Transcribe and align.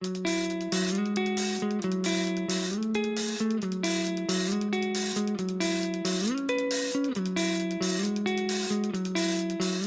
Eh 0.00 0.04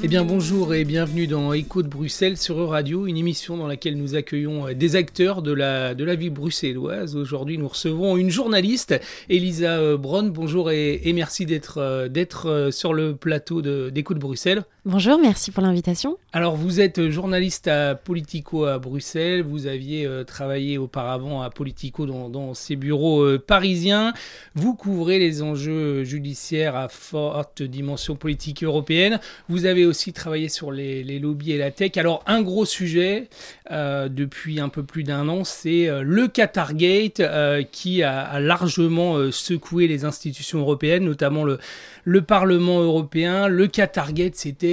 bien 0.08 0.26
bonjour 0.26 0.74
et 0.74 0.84
bienvenue 0.84 1.28
dans 1.28 1.54
Écho 1.54 1.84
de 1.84 1.88
Bruxelles 1.88 2.36
sur 2.36 2.58
Radio, 2.68 3.08
une 3.08 3.16
émission 3.16 3.55
dans 3.55 3.68
laquelle 3.68 3.96
nous 3.96 4.16
accueillons 4.16 4.68
euh, 4.68 4.74
des 4.74 4.97
acteurs 4.97 5.42
de 5.42 5.54
la, 5.54 5.95
de 5.95 6.04
vie 6.12 6.30
bruxelloise. 6.30 7.16
Aujourd'hui 7.16 7.57
nous 7.57 7.70
recevons 7.70 8.18
une 8.18 8.32
journaliste, 8.32 9.00
Elisa 9.30 9.78
euh, 9.78 9.98
Braun. 9.98 10.30
Bonjour 10.30 10.71
et, 10.71 11.00
merci 11.14 11.46
d'être 11.46 11.78
euh, 11.78 12.71
sur 12.71 12.93
le 12.93 13.16
plateau 13.16 13.62
d'Écho 13.62 14.14
de 14.14 14.20
Bruxelles. 14.20 14.66
Bonjour, 14.84 15.20
merci 15.20 15.52
pour 15.52 15.61
l'invitation. 15.61 16.18
Alors 16.34 16.55
vous 16.55 16.81
êtes 16.81 17.09
journaliste 17.09 17.68
à 17.68 17.93
Politico 17.93 18.66
à 18.66 18.80
Bruxelles, 18.80 19.43
vous 19.43 19.68
aviez 19.68 20.09
travaillé 20.25 20.80
auparavant 20.80 21.43
à 21.43 21.52
Politico 21.52 22.07
dans, 22.07 22.54
ces 22.55 22.76
bureaux 22.76 23.38
parisiens, 23.38 24.13
vous 24.55 24.73
couvrez 24.73 25.20
les 25.20 25.44
enjeux 25.44 26.04
judiciaires 26.04 26.76
à 26.76 26.88
forte 26.88 27.62
dimension 27.62 28.16
politique 28.16 28.63
européenne, 28.63 29.20
vous 29.49 29.66
avez 29.66 29.85
aussi 29.85 30.13
travaillé 30.13 30.49
sur 30.49 30.71
les, 30.71 31.20
lobbies 31.20 31.52
et 31.52 31.57
la 31.57 31.71
tech. 31.71 31.98
Alors, 31.98 32.23
un 32.26 32.41
gros 32.41 32.66
sujet 32.66 33.27
euh, 33.71 34.09
depuis 34.09 34.59
un 34.59 34.70
peu 34.70 34.84
plus 34.84 35.04
d'un 35.04 35.27
an, 35.29 35.43
c'est 35.43 35.88
euh, 35.88 36.02
le 36.04 36.27
Qatargate 36.27 37.20
euh, 37.20 37.63
qui 37.63 38.04
a, 38.04 38.40
largement 38.40 39.32
secoué 39.32 39.88
les 39.88 40.05
institutions 40.05 40.59
européennes, 40.59 41.04
notamment 41.04 41.43
le, 41.43 41.59
le 42.04 42.21
Parlement 42.21 42.79
européen. 42.79 43.48
Le 43.48 43.68
Qatargate, 43.68 44.35
c'était, 44.35 44.70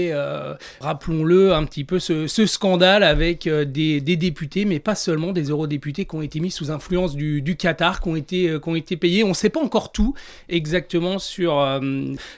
rappelons-le, 0.80 1.54
un 1.54 1.64
petit 1.64 1.84
peu 1.84 1.98
ce, 1.98 2.26
scandale 2.46 3.02
avec 3.02 3.48
des, 3.48 4.00
députés, 4.00 4.64
mais 4.64 4.78
pas 4.78 4.94
seulement 4.94 5.32
des 5.32 5.44
eurodéputés 5.50 6.04
qui 6.04 6.14
ont 6.14 6.22
été 6.22 6.40
mis 6.40 6.50
sous 6.50 6.70
influence 6.70 7.14
du, 7.14 7.56
Qatar, 7.56 8.00
qui 8.00 8.08
ont 8.08 8.16
été, 8.16 8.58
qui 8.62 8.68
ont 8.68 8.76
été 8.76 8.96
payés. 8.96 9.24
On 9.24 9.28
ne 9.28 9.34
sait 9.34 9.50
pas 9.50 9.60
encore 9.60 9.92
tout 9.92 10.14
exactement 10.48 11.18
sur 11.18 11.80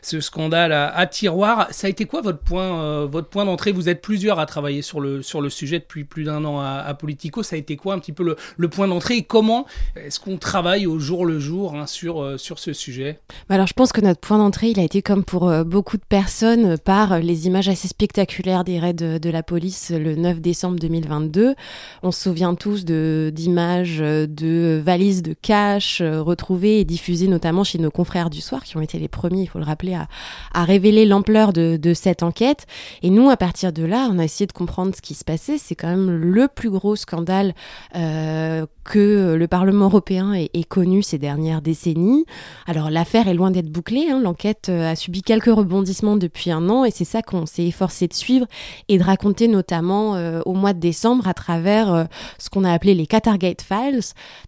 ce 0.02 0.20
scandale 0.20 0.72
à, 0.72 1.06
tiroir. 1.06 1.68
Ça 1.70 1.86
a 1.86 1.90
été 1.90 2.04
quoi 2.04 2.20
votre 2.20 2.38
point 2.38 2.80
euh, 2.80 3.06
votre 3.10 3.28
point 3.28 3.44
d'entrée? 3.44 3.72
Vous 3.72 3.88
êtes 3.88 4.02
plusieurs 4.02 4.38
à 4.38 4.46
travailler 4.46 4.82
sur 4.82 5.00
le, 5.00 5.22
sur 5.22 5.40
le 5.40 5.50
sujet 5.50 5.78
depuis 5.78 6.04
plus 6.04 6.24
d'un 6.24 6.44
an 6.44 6.60
à, 6.60 6.94
Politico. 6.94 7.42
Ça 7.42 7.56
a 7.56 7.58
été 7.58 7.76
quoi 7.76 7.94
un 7.94 7.98
petit 7.98 8.12
peu 8.12 8.36
le, 8.56 8.68
point 8.68 8.88
d'entrée? 8.88 9.16
Et 9.18 9.22
comment 9.22 9.66
est-ce 9.96 10.20
qu'on 10.20 10.36
travaille 10.36 10.86
au 10.86 10.98
jour 10.98 11.26
le 11.26 11.38
jour 11.38 11.74
hein, 11.74 11.86
sur, 11.86 12.22
euh, 12.22 12.36
sur 12.36 12.58
ce 12.58 12.72
sujet? 12.72 13.18
Bah 13.48 13.54
Alors 13.56 13.66
je 13.66 13.72
pense 13.72 13.92
que 13.92 14.00
notre 14.00 14.20
point 14.20 14.38
d'entrée, 14.38 14.68
il 14.68 14.80
a 14.80 14.82
été 14.82 15.02
comme 15.02 15.24
pour 15.24 15.48
euh, 15.48 15.64
beaucoup 15.64 15.96
de 15.96 16.04
personnes 16.08 16.78
par 16.78 17.18
les 17.18 17.46
images 17.50 17.68
assez 17.68 17.88
spectaculaires 17.88 18.64
des 18.64 18.78
raids 18.78 18.94
de, 18.94 19.30
la 19.30 19.42
police 19.42 19.90
le 19.90 20.14
9 20.14 20.40
décembre 20.40 20.78
2022. 20.78 21.54
On 22.02 22.12
se 22.12 22.22
souvient 22.22 22.54
tous 22.54 22.84
d'images 22.84 23.98
de, 23.98 24.80
valises 24.82 25.22
de 25.22 25.34
cash 25.34 26.00
retrouvées 26.00 26.80
et 26.80 26.84
diffusées 26.84 27.28
notamment 27.28 27.64
chez 27.64 27.78
nos 27.78 27.90
confrères 27.90 28.30
du 28.30 28.40
soir 28.40 28.64
qui 28.64 28.76
ont 28.76 28.80
été 28.80 28.98
les 28.98 29.08
premiers, 29.08 29.42
il 29.42 29.46
faut 29.46 29.58
le 29.58 29.64
rappeler, 29.64 29.94
à, 29.94 30.06
à 30.54 30.64
révéler 30.64 31.06
l'ampleur 31.06 31.52
de, 31.52 31.76
de 31.76 31.94
cette 31.94 32.22
enquête. 32.22 32.66
Et 33.02 33.10
nous, 33.10 33.30
à 33.30 33.36
partir 33.36 33.72
de 33.72 33.84
là, 33.84 34.08
on 34.10 34.18
a 34.18 34.24
essayé 34.24 34.46
de 34.46 34.52
comprendre 34.52 34.94
ce 34.94 35.02
qui 35.02 35.14
se 35.14 35.24
passait. 35.24 35.58
C'est 35.58 35.74
quand 35.74 35.88
même 35.88 36.10
le 36.10 36.48
plus 36.48 36.70
gros 36.70 36.96
scandale 36.96 37.54
euh, 37.96 38.66
que 38.84 39.34
le 39.34 39.48
Parlement 39.48 39.86
européen 39.86 40.32
ait, 40.34 40.48
connu 40.68 41.02
ces 41.02 41.18
dernières 41.18 41.62
décennies. 41.62 42.24
Alors 42.66 42.90
l'affaire 42.90 43.28
est 43.28 43.34
loin 43.34 43.50
d'être 43.50 43.70
bouclée. 43.70 44.08
Hein. 44.10 44.20
L'enquête 44.20 44.68
euh, 44.68 44.90
a 44.90 44.96
subi 44.96 45.22
quelques 45.22 45.46
rebondissements 45.46 46.16
depuis 46.16 46.50
un 46.50 46.68
an 46.68 46.84
et 46.84 46.90
c'est 46.90 47.04
ça 47.04 47.22
qu'on 47.22 47.39
s'est 47.46 47.66
efforcé 47.66 48.06
de 48.06 48.14
suivre 48.14 48.46
et 48.88 48.98
de 48.98 49.02
raconter 49.02 49.48
notamment 49.48 50.16
euh, 50.16 50.40
au 50.44 50.54
mois 50.54 50.72
de 50.72 50.80
décembre 50.80 51.28
à 51.28 51.34
travers 51.34 52.06
ce 52.38 52.50
qu'on 52.50 52.64
a 52.64 52.72
appelé 52.72 52.94
les 52.94 53.06
Qatargate 53.06 53.62
Files. 53.62 54.00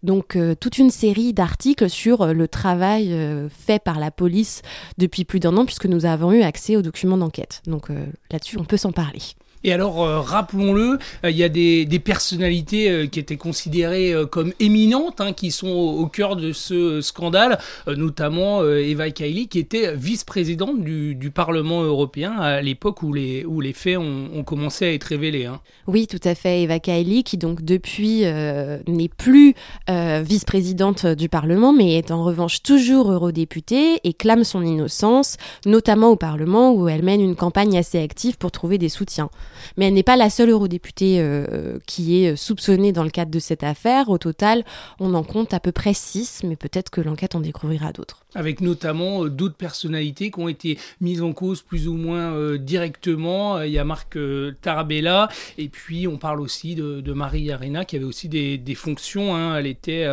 Donc 0.02 0.38
toute 0.60 0.78
une 0.78 0.90
série 0.90 1.32
d'articles 1.32 1.90
sur 1.90 2.32
le 2.32 2.48
travail 2.48 3.16
fait 3.50 3.82
par 3.82 3.98
la 3.98 4.10
police 4.10 4.62
depuis 4.98 5.24
plus 5.24 5.40
d'un 5.40 5.56
an 5.56 5.64
puisque 5.64 5.86
nous 5.86 6.06
avons 6.06 6.32
eu 6.32 6.42
accès 6.42 6.76
aux 6.76 6.82
documents 6.82 7.18
d'enquête. 7.18 7.62
Donc 7.66 7.88
là-dessus, 8.30 8.58
on 8.58 8.64
peut 8.64 8.76
s'en 8.76 8.92
parler. 8.92 9.20
Et 9.64 9.72
alors, 9.72 10.02
euh, 10.02 10.20
rappelons-le, 10.20 10.98
euh, 11.24 11.30
il 11.30 11.36
y 11.36 11.44
a 11.44 11.48
des, 11.48 11.86
personnalités 12.04 12.90
euh, 12.90 13.06
qui 13.06 13.20
étaient 13.20 13.36
considérées 13.36 14.12
comme 14.30 14.52
éminentes, 14.58 15.20
hein, 15.20 15.32
qui 15.32 15.50
sont 15.50 15.68
au, 15.68 16.06
cœur 16.06 16.36
de 16.36 16.52
ce 16.52 17.00
scandale, 17.00 17.58
notamment 17.86 18.64
Eva 18.64 19.10
Kaili, 19.10 19.48
qui 19.48 19.58
était 19.58 19.94
vice-présidente 19.94 20.82
du, 20.82 21.30
Parlement 21.32 21.82
européen 21.82 22.32
à 22.32 22.60
l'époque 22.60 23.02
où 23.02 23.12
les, 23.12 23.72
faits 23.72 23.96
ont, 23.96 24.42
commencé 24.44 24.84
à 24.84 24.92
être 24.92 25.04
révélés. 25.04 25.46
Hein. 25.46 25.60
Oui, 25.86 26.06
tout 26.06 26.20
à 26.24 26.34
fait. 26.34 26.62
Eva 26.62 26.78
Kaili, 26.78 27.24
qui 27.24 27.38
donc 27.38 27.62
depuis 27.62 28.22
n'est 28.22 29.08
plus 29.08 29.54
vice-présidente 29.88 31.06
du 31.06 31.28
Parlement, 31.28 31.72
mais 31.72 31.96
est 31.96 32.10
en 32.10 32.24
revanche 32.24 32.62
toujours 32.62 33.10
eurodéputée 33.10 34.00
et 34.04 34.12
clame 34.12 34.44
son 34.44 34.62
innocence, 34.62 35.36
notamment 35.64 36.10
au 36.10 36.16
Parlement 36.16 36.72
où 36.72 36.88
elle 36.88 37.02
mène 37.02 37.20
une 37.20 37.36
campagne 37.36 37.78
assez 37.78 38.00
active 38.00 38.36
pour 38.36 38.50
trouver 38.50 38.78
des 38.78 38.88
soutiens. 38.88 39.30
Mais 39.76 39.88
elle 39.88 39.94
n'est 39.94 40.02
pas 40.02 40.16
la 40.16 40.30
seule 40.30 40.50
eurodéputée 40.50 41.16
euh, 41.20 41.78
qui 41.86 42.24
est 42.24 42.36
soupçonnée 42.36 42.92
dans 42.92 43.04
le 43.04 43.10
cadre 43.10 43.30
de 43.30 43.38
cette 43.38 43.64
affaire. 43.64 44.08
Au 44.08 44.18
total, 44.18 44.64
on 45.00 45.14
en 45.14 45.22
compte 45.22 45.54
à 45.54 45.60
peu 45.60 45.72
près 45.72 45.94
six, 45.94 46.42
mais 46.44 46.56
peut-être 46.56 46.90
que 46.90 47.00
l'enquête 47.00 47.34
en 47.34 47.40
découvrira 47.40 47.92
d'autres. 47.92 48.21
Avec 48.34 48.60
notamment 48.60 49.24
euh, 49.24 49.30
d'autres 49.30 49.56
personnalités 49.56 50.30
qui 50.30 50.40
ont 50.40 50.48
été 50.48 50.78
mises 51.00 51.22
en 51.22 51.32
cause 51.32 51.62
plus 51.62 51.88
ou 51.88 51.94
moins 51.94 52.32
euh, 52.32 52.58
directement. 52.58 53.60
Il 53.62 53.70
y 53.70 53.78
a 53.78 53.84
Marc 53.84 54.18
Tarabella, 54.60 55.28
et 55.58 55.68
puis 55.68 56.06
on 56.06 56.18
parle 56.18 56.40
aussi 56.40 56.74
de, 56.74 57.12
Marie 57.12 57.50
Arena, 57.50 57.84
qui 57.84 57.96
avait 57.96 58.04
aussi 58.04 58.28
des, 58.28 58.74
fonctions. 58.74 59.34
Hein. 59.36 59.56
Elle 59.56 59.66
était 59.66 60.06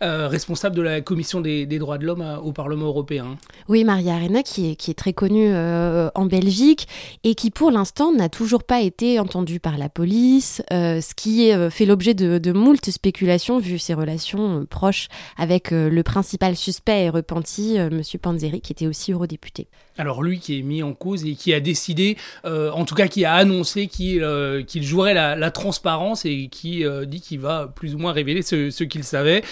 responsable 0.00 0.76
de 0.76 0.82
la 0.82 1.00
commission 1.00 1.40
des, 1.40 1.66
droits 1.78 1.98
de 1.98 2.06
l'homme 2.06 2.40
au 2.42 2.52
Parlement 2.52 2.86
européen. 2.86 3.38
Oui, 3.68 3.84
Marie 3.84 4.10
Arena, 4.10 4.42
qui 4.42 4.70
est, 4.70 4.94
très 4.98 5.12
connue 5.12 5.54
en 5.54 6.26
Belgique, 6.26 6.86
et 7.24 7.34
qui 7.34 7.50
pour 7.50 7.70
l'instant 7.70 8.12
n'a 8.12 8.28
toujours 8.28 8.64
pas 8.64 8.80
été 8.80 9.18
entendu 9.18 9.60
par 9.60 9.78
la 9.78 9.88
police, 9.88 10.62
euh, 10.72 11.00
ce 11.00 11.14
qui 11.14 11.52
euh, 11.52 11.70
fait 11.70 11.86
l'objet 11.86 12.14
de, 12.14 12.38
de 12.38 12.52
moult 12.52 12.84
spéculations 12.90 13.58
vu 13.58 13.78
ses 13.78 13.94
relations 13.94 14.60
euh, 14.60 14.64
proches 14.64 15.08
avec 15.36 15.70
le 15.70 16.02
principal 16.02 16.56
suspect 16.56 17.04
et 17.04 17.10
repenti, 17.10 17.61
Monsieur 17.90 18.18
Panzeri, 18.18 18.60
qui 18.60 18.72
était 18.72 18.86
aussi 18.86 19.12
eurodéputé. 19.12 19.68
Alors 19.98 20.22
lui 20.22 20.38
qui 20.38 20.58
est 20.58 20.62
mis 20.62 20.82
en 20.82 20.94
cause 20.94 21.24
et 21.24 21.34
qui 21.34 21.52
a 21.52 21.60
décidé, 21.60 22.16
en 22.44 22.84
tout 22.84 22.94
cas 22.94 23.08
qui 23.08 23.24
a 23.24 23.34
annoncé 23.34 23.86
qu'il 23.88 24.24
qu'il 24.66 24.84
jouerait 24.84 25.14
la, 25.14 25.50
transparence 25.50 26.24
et 26.24 26.48
qui 26.48 26.84
dit 27.06 27.20
qu'il 27.20 27.40
va 27.40 27.72
plus 27.74 27.94
ou 27.94 27.98
moins 27.98 28.12
révéler 28.12 28.42
ce 28.42 28.84
qu'il 28.84 29.04
savait. 29.04 29.42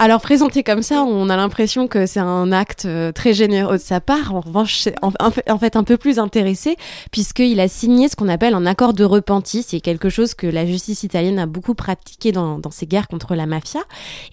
Alors 0.00 0.20
présenté 0.20 0.64
comme 0.64 0.82
ça, 0.82 1.04
on 1.04 1.30
a 1.30 1.36
l'impression 1.36 1.86
que 1.86 2.04
c'est 2.04 2.18
un 2.18 2.50
acte 2.50 2.84
euh, 2.84 3.12
très 3.12 3.32
généreux 3.32 3.76
de 3.76 3.82
sa 3.82 4.00
part. 4.00 4.34
En 4.34 4.40
revanche, 4.40 4.78
c'est 4.78 4.96
en, 5.02 5.30
fait 5.30 5.76
un 5.76 5.84
peu 5.84 5.96
plus 5.96 6.18
intéressé 6.18 6.76
puisqu'il 7.12 7.60
a 7.60 7.68
signé 7.68 8.08
ce 8.08 8.16
qu'on 8.16 8.28
appelle 8.28 8.54
un 8.54 8.66
accord 8.66 8.92
de 8.92 9.04
repenti. 9.04 9.62
C'est 9.62 9.78
quelque 9.78 10.08
chose 10.08 10.34
que 10.34 10.48
la 10.48 10.66
justice 10.66 11.04
italienne 11.04 11.38
a 11.38 11.46
beaucoup 11.46 11.74
pratiqué 11.74 12.32
dans, 12.32 12.60
ses 12.72 12.86
guerres 12.86 13.06
contre 13.06 13.36
la 13.36 13.46
mafia. 13.46 13.82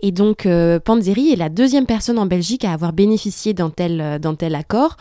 Et 0.02 0.12
donc 0.12 0.48
euh, 0.48 0.80
Panzeri 0.80 1.32
est 1.32 1.36
la 1.36 1.50
deuxième 1.50 1.86
personne 1.86 2.18
en 2.18 2.26
Belgique 2.26 2.66
à 2.66 2.74
avoir 2.74 2.92
bénéficié 2.92 3.54
d'un 3.54 3.70
tel, 3.70 4.02
euh, 4.02 4.56
accord 4.56 4.98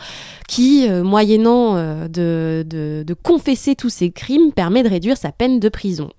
qui, 0.47 0.87
moyennant 0.91 1.75
de 2.09 3.15
confesser 3.23 3.77
tous 3.77 3.89
ses 3.89 4.11
crimes, 4.11 4.53
permet 4.53 4.83
de 4.83 4.91
réduire 4.91 5.17
sa 5.17 5.33
peine 5.33 5.59
de 5.59 5.69
prison. 5.71 6.11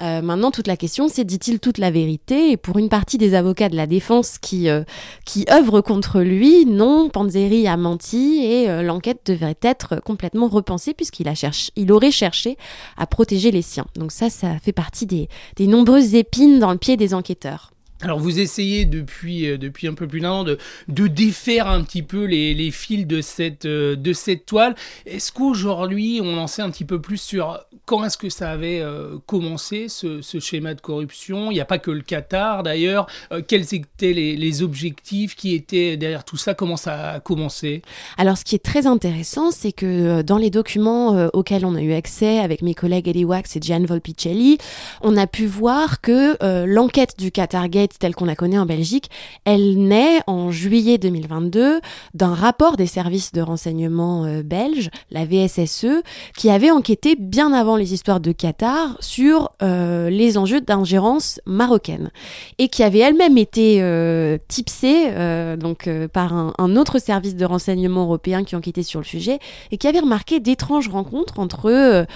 Euh, 0.00 0.22
maintenant, 0.22 0.50
toute 0.50 0.66
la 0.66 0.76
question, 0.76 1.08
c'est 1.08 1.24
dit-il 1.24 1.60
toute 1.60 1.78
la 1.78 1.90
vérité 1.90 2.52
Et 2.52 2.56
pour 2.56 2.78
une 2.78 2.88
partie 2.88 3.18
des 3.18 3.34
avocats 3.34 3.68
de 3.68 3.76
la 3.76 3.86
défense 3.86 4.38
qui, 4.38 4.68
euh, 4.68 4.82
qui 5.26 5.44
œuvrent 5.50 5.82
contre 5.82 6.20
lui, 6.20 6.64
non, 6.64 7.08
Panzeri 7.10 7.66
a 7.68 7.76
menti 7.76 8.40
et 8.42 8.70
euh, 8.70 8.82
l'enquête 8.82 9.20
devrait 9.26 9.58
être 9.62 10.00
complètement 10.02 10.48
repensée 10.48 10.94
puisqu'il 10.94 11.28
a 11.28 11.34
cherché, 11.34 11.70
il 11.76 11.92
aurait 11.92 12.10
cherché 12.10 12.56
à 12.96 13.06
protéger 13.06 13.50
les 13.50 13.62
siens. 13.62 13.86
Donc 13.94 14.12
ça, 14.12 14.30
ça 14.30 14.58
fait 14.58 14.72
partie 14.72 15.06
des, 15.06 15.28
des 15.56 15.66
nombreuses 15.66 16.14
épines 16.14 16.58
dans 16.58 16.72
le 16.72 16.78
pied 16.78 16.96
des 16.96 17.12
enquêteurs. 17.12 17.72
Alors 18.02 18.18
vous 18.18 18.40
essayez 18.40 18.86
depuis, 18.86 19.46
euh, 19.46 19.58
depuis 19.58 19.86
un 19.86 19.92
peu 19.92 20.06
plus 20.06 20.20
d'un 20.20 20.30
an 20.30 20.44
de, 20.44 20.56
de 20.88 21.06
défaire 21.06 21.68
un 21.68 21.82
petit 21.82 22.02
peu 22.02 22.24
les, 22.24 22.54
les 22.54 22.70
fils 22.70 23.06
de 23.06 23.20
cette, 23.20 23.66
euh, 23.66 23.94
de 23.94 24.14
cette 24.14 24.46
toile. 24.46 24.74
Est-ce 25.04 25.30
qu'aujourd'hui 25.32 26.20
on 26.22 26.38
en 26.38 26.46
sait 26.46 26.62
un 26.62 26.70
petit 26.70 26.86
peu 26.86 27.00
plus 27.00 27.20
sur 27.20 27.60
quand 27.84 28.02
est-ce 28.04 28.16
que 28.16 28.30
ça 28.30 28.50
avait 28.50 28.80
euh, 28.80 29.18
commencé 29.26 29.88
ce, 29.88 30.22
ce, 30.22 30.40
schéma 30.40 30.72
de 30.72 30.80
corruption? 30.80 31.50
Il 31.50 31.54
n'y 31.54 31.60
a 31.60 31.66
pas 31.66 31.78
que 31.78 31.90
le 31.90 32.00
Qatar 32.00 32.62
d'ailleurs. 32.62 33.06
quels 33.46 33.74
étaient 33.74 34.14
les, 34.14 34.34
les, 34.34 34.62
objectifs 34.62 35.36
qui 35.36 35.54
étaient 35.54 35.98
derrière 35.98 36.24
tout 36.24 36.38
ça? 36.38 36.54
Comment 36.54 36.78
ça 36.78 37.12
a 37.12 37.20
commencé? 37.20 37.82
Alors 38.16 38.38
ce 38.38 38.44
qui 38.44 38.54
est 38.54 38.64
très 38.64 38.86
intéressant 38.86 39.50
c'est 39.50 39.72
que 39.72 40.22
dans 40.22 40.38
les 40.38 40.50
documents 40.50 41.28
auxquels 41.34 41.66
on 41.66 41.74
a 41.74 41.82
eu 41.82 41.92
accès 41.92 42.38
avec 42.38 42.62
mes 42.62 42.74
collègues 42.74 43.08
Eddie 43.08 43.24
Wax 43.26 43.56
et 43.56 43.60
Gian 43.62 43.84
Volpicelli, 43.84 44.56
on 45.02 45.16
a 45.18 45.26
pu 45.26 45.44
voir 45.44 46.00
que 46.00 46.38
l'enquête 46.64 47.18
du 47.18 47.30
Qatar 47.30 47.68
Gate 47.68 47.89
telle 47.98 48.14
qu'on 48.14 48.24
la 48.24 48.36
connaît 48.36 48.58
en 48.58 48.66
Belgique, 48.66 49.10
elle 49.44 49.78
naît 49.78 50.20
en 50.26 50.50
juillet 50.50 50.98
2022 50.98 51.80
d'un 52.14 52.34
rapport 52.34 52.76
des 52.76 52.86
services 52.86 53.32
de 53.32 53.40
renseignement 53.40 54.24
euh, 54.24 54.42
belges, 54.42 54.90
la 55.10 55.24
VSSE, 55.24 56.02
qui 56.36 56.50
avait 56.50 56.70
enquêté 56.70 57.16
bien 57.16 57.52
avant 57.52 57.76
les 57.76 57.94
histoires 57.94 58.20
de 58.20 58.32
Qatar 58.32 58.96
sur 59.00 59.50
euh, 59.62 60.10
les 60.10 60.38
enjeux 60.38 60.60
d'ingérence 60.60 61.40
marocaine 61.46 62.10
et 62.58 62.68
qui 62.68 62.82
avait 62.82 63.00
elle-même 63.00 63.38
été 63.38 63.82
euh, 63.82 64.38
tipsée 64.48 65.08
euh, 65.10 65.56
donc 65.56 65.88
par 66.12 66.34
un, 66.34 66.54
un, 66.58 66.76
autre 66.76 66.98
service 66.98 67.36
de 67.36 67.44
renseignement 67.44 68.02
européen 68.02 68.44
qui 68.44 68.56
enquêtait 68.56 68.82
sur 68.82 69.00
le 69.00 69.04
sujet 69.04 69.38
et 69.70 69.76
qui 69.76 69.86
avait 69.86 70.00
remarqué 70.00 70.40
d'étranges 70.40 70.88
rencontres 70.88 71.38
entre 71.38 72.06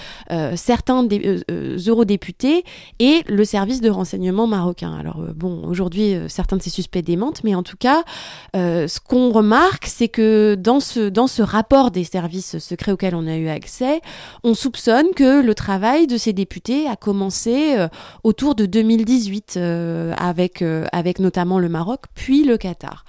certains 0.55 1.07
eurodéputés 1.87 2.63
et 2.99 3.21
le 3.27 3.45
service 3.45 3.81
de 3.81 3.89
renseignement 3.89 4.47
marocain. 4.47 4.95
Alors 4.97 5.21
bon, 5.35 5.64
aujourd'hui 5.67 6.15
certains 6.27 6.57
de 6.57 6.61
ces 6.61 6.69
suspects 6.69 7.01
démentent, 7.01 7.43
mais 7.43 7.55
en 7.55 7.63
tout 7.63 7.77
cas, 7.77 8.03
ce 8.53 8.99
qu'on 8.99 9.31
remarque, 9.31 9.85
c'est 9.85 10.07
que 10.07 10.55
dans 10.55 10.79
ce 10.79 11.09
dans 11.09 11.27
ce 11.27 11.41
rapport 11.41 11.91
des 11.91 12.03
services 12.03 12.57
secrets 12.59 12.91
auxquels 12.91 13.15
on 13.15 13.27
a 13.27 13.35
eu 13.37 13.47
accès, 13.47 14.01
on 14.43 14.53
soupçonne 14.53 15.13
que 15.15 15.41
le 15.41 15.55
travail 15.55 16.07
de 16.07 16.17
ces 16.17 16.33
députés 16.33 16.87
a 16.87 16.95
commencé 16.95 17.75
euh, 17.77 17.87
autour 18.23 18.55
de 18.55 18.65
2018 18.65 19.55
euh, 19.57 20.13
avec, 20.17 20.61
euh, 20.61 20.85
avec 20.91 21.19
notamment 21.19 21.59
le 21.59 21.69
Maroc, 21.69 22.01
puis 22.13 22.43
le 22.43 22.57
Qatar. 22.57 23.05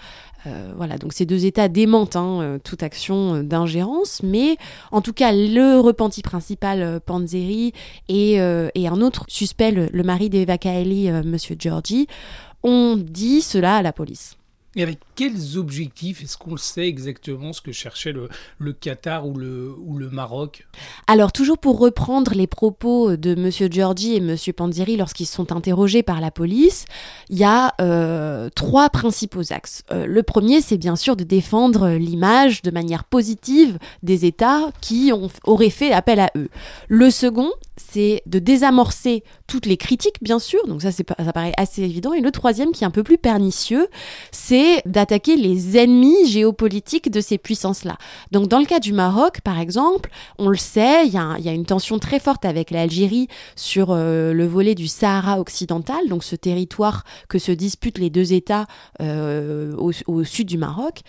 voilà, 0.77 0.97
donc 0.97 1.13
ces 1.13 1.27
deux 1.27 1.45
États 1.45 1.67
démentent 1.67 2.15
hein, 2.15 2.59
toute 2.63 2.85
action 2.85 3.43
d'ingérence, 3.43 4.23
mais 4.23 4.57
en 4.93 5.01
tout 5.01 5.13
cas, 5.13 5.33
le 5.33 5.81
repenti 5.81 6.23
principal, 6.23 7.01
Panzeri, 7.05 7.73
et, 8.09 8.35
et, 8.35 8.87
un 8.87 9.01
autre 9.01 9.25
suspect, 9.27 9.73
le, 9.73 10.03
mari 10.05 10.31
d'Eva 10.31 10.57
Kaeli, 10.57 11.11
Monsieur 11.25 11.57
Georgi, 11.59 12.07
ont 12.67 12.97
dit 12.97 13.41
cela 13.41 13.77
à 13.77 13.83
la 13.83 13.93
police. 13.93 14.37
Et 14.77 14.83
avec 14.83 14.99
quels 15.15 15.57
objectifs 15.57 16.23
Est-ce 16.23 16.37
qu'on 16.37 16.59
sait 16.59 16.87
exactement 16.87 17.55
ce 17.55 17.63
que 17.63 17.73
cherchait 17.73 18.13
le, 18.13 18.29
le 18.59 18.75
Qatar 18.75 19.27
ou 19.27 19.35
le, 19.35 19.75
ou 19.83 19.97
le 19.97 20.11
Maroc? 20.11 20.67
Alors, 21.07 21.33
toujours 21.33 21.57
pour 21.57 21.79
reprendre 21.79 22.35
les 22.35 22.47
propos 22.47 23.17
de 23.17 23.33
M. 23.33 23.73
Giorgi 23.73 24.17
et 24.17 24.19
M. 24.19 24.37
Panzeri 24.55 24.99
lorsqu'ils 24.99 25.27
sont 25.27 25.51
interrogés 25.51 26.03
par 26.03 26.21
la 26.21 26.31
police, 26.31 26.85
il 27.31 27.39
y 27.39 27.45
a 27.45 27.75
euh, 27.81 28.51
trois 28.55 28.91
principaux 28.91 29.51
axes. 29.51 29.83
Euh, 29.91 30.05
le 30.05 30.23
premier, 30.23 30.61
c'est 30.61 30.77
bien 30.77 30.95
sûr 30.95 31.17
de 31.17 31.25
défendre 31.25 31.89
l'image 31.89 32.61
de 32.61 32.71
manière 32.71 33.05
positive 33.05 33.79
des 34.03 34.27
États 34.27 34.71
qui 34.83 35.11
ont, 35.11 35.31
auraient 35.45 35.71
fait 35.71 35.93
appel 35.93 36.21
à 36.21 36.31
eux. 36.37 36.51
Le 36.89 37.11
second, 37.11 37.51
c'est 37.79 38.23
de 38.27 38.39
désamorcer 38.39 39.25
toutes 39.47 39.67
les 39.67 39.77
critiques, 39.77 40.23
bien 40.23 40.39
sûr, 40.39 40.67
donc 40.67 40.83
ça, 40.83 40.91
ça 40.93 41.05
paraît 41.05 41.53
assez 41.57 41.83
évident. 41.83 42.13
Et 42.13 42.21
le 42.21 42.31
troisième, 42.31 42.73
qui 42.73 42.85
est 42.85 42.87
un 42.87 42.91
peu 42.91 43.03
plus 43.03 43.19
pernicieux, 43.19 43.89
c'est 44.33 44.83
d'attaquer 44.87 45.37
les 45.37 45.77
ennemis 45.77 46.27
géopolitiques 46.27 47.11
de 47.11 47.21
ces 47.21 47.39
puissances-là. 47.39 47.97
Donc 48.33 48.49
dans 48.49 48.59
le 48.59 48.67
cas 48.67 48.81
du 48.81 48.93
Maroc, 48.93 49.41
par 49.43 49.59
exemple, 49.61 50.11
on 50.39 50.49
le 50.49 50.57
sait, 50.57 51.07
il 51.07 51.13
y, 51.13 51.19
a 51.19 51.53
une 51.53 51.67
tension 51.67 51.99
très 51.99 52.19
forte 52.19 52.45
avec 52.45 52.71
l'Algérie 52.71 53.29
sur 53.55 53.89
euh, 53.91 54.33
le 54.33 54.47
volet 54.47 54.75
du 54.75 54.87
Sahara 54.87 55.41
occidental, 55.41 56.09
donc 56.09 56.25
ce 56.25 56.37
territoire 56.37 57.05
que 57.29 57.39
se 57.39 57.53
disputent 57.53 57.99
les 57.99 58.11
deux 58.11 58.33
États 58.33 58.67
euh, 59.01 59.75
au, 59.77 60.25
sud 60.25 60.49
du 60.49 60.59
Maroc. 60.59 61.01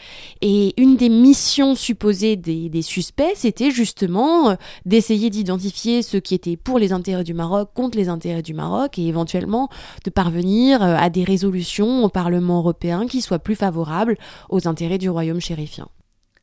Et 0.42 0.80
une 0.82 0.96
des 0.96 1.10
missions 1.10 1.76
supposées 1.76 2.36
des, 2.36 2.82
suspects, 2.82 3.34
c'était 3.36 3.72
justement 3.72 4.50
euh, 4.50 4.56
d'essayer 4.86 5.30
d'identifier 5.30 6.02
ce 6.02 6.18
qui 6.18 6.36
était 6.36 6.58
pour 6.58 6.80
les 6.80 6.92
intérêts 6.92 7.24
du 7.24 7.34
Maroc 7.34 7.70
contre 7.74 7.98
les 7.98 8.10
intérêts 8.10 8.27
du 8.44 8.54
Maroc 8.54 9.00
et 9.00 9.08
éventuellement 9.08 9.70
de 10.04 10.10
parvenir 10.10 10.82
à 10.82 11.10
des 11.10 11.24
résolutions 11.24 12.04
au 12.04 12.10
Parlement 12.10 12.60
européen 12.60 13.08
qui 13.08 13.22
soient 13.22 13.40
plus 13.40 13.56
favorables 13.56 14.18
aux 14.50 14.68
intérêts 14.68 14.98
du 14.98 15.10
royaume 15.10 15.40
chérifien. 15.40 15.88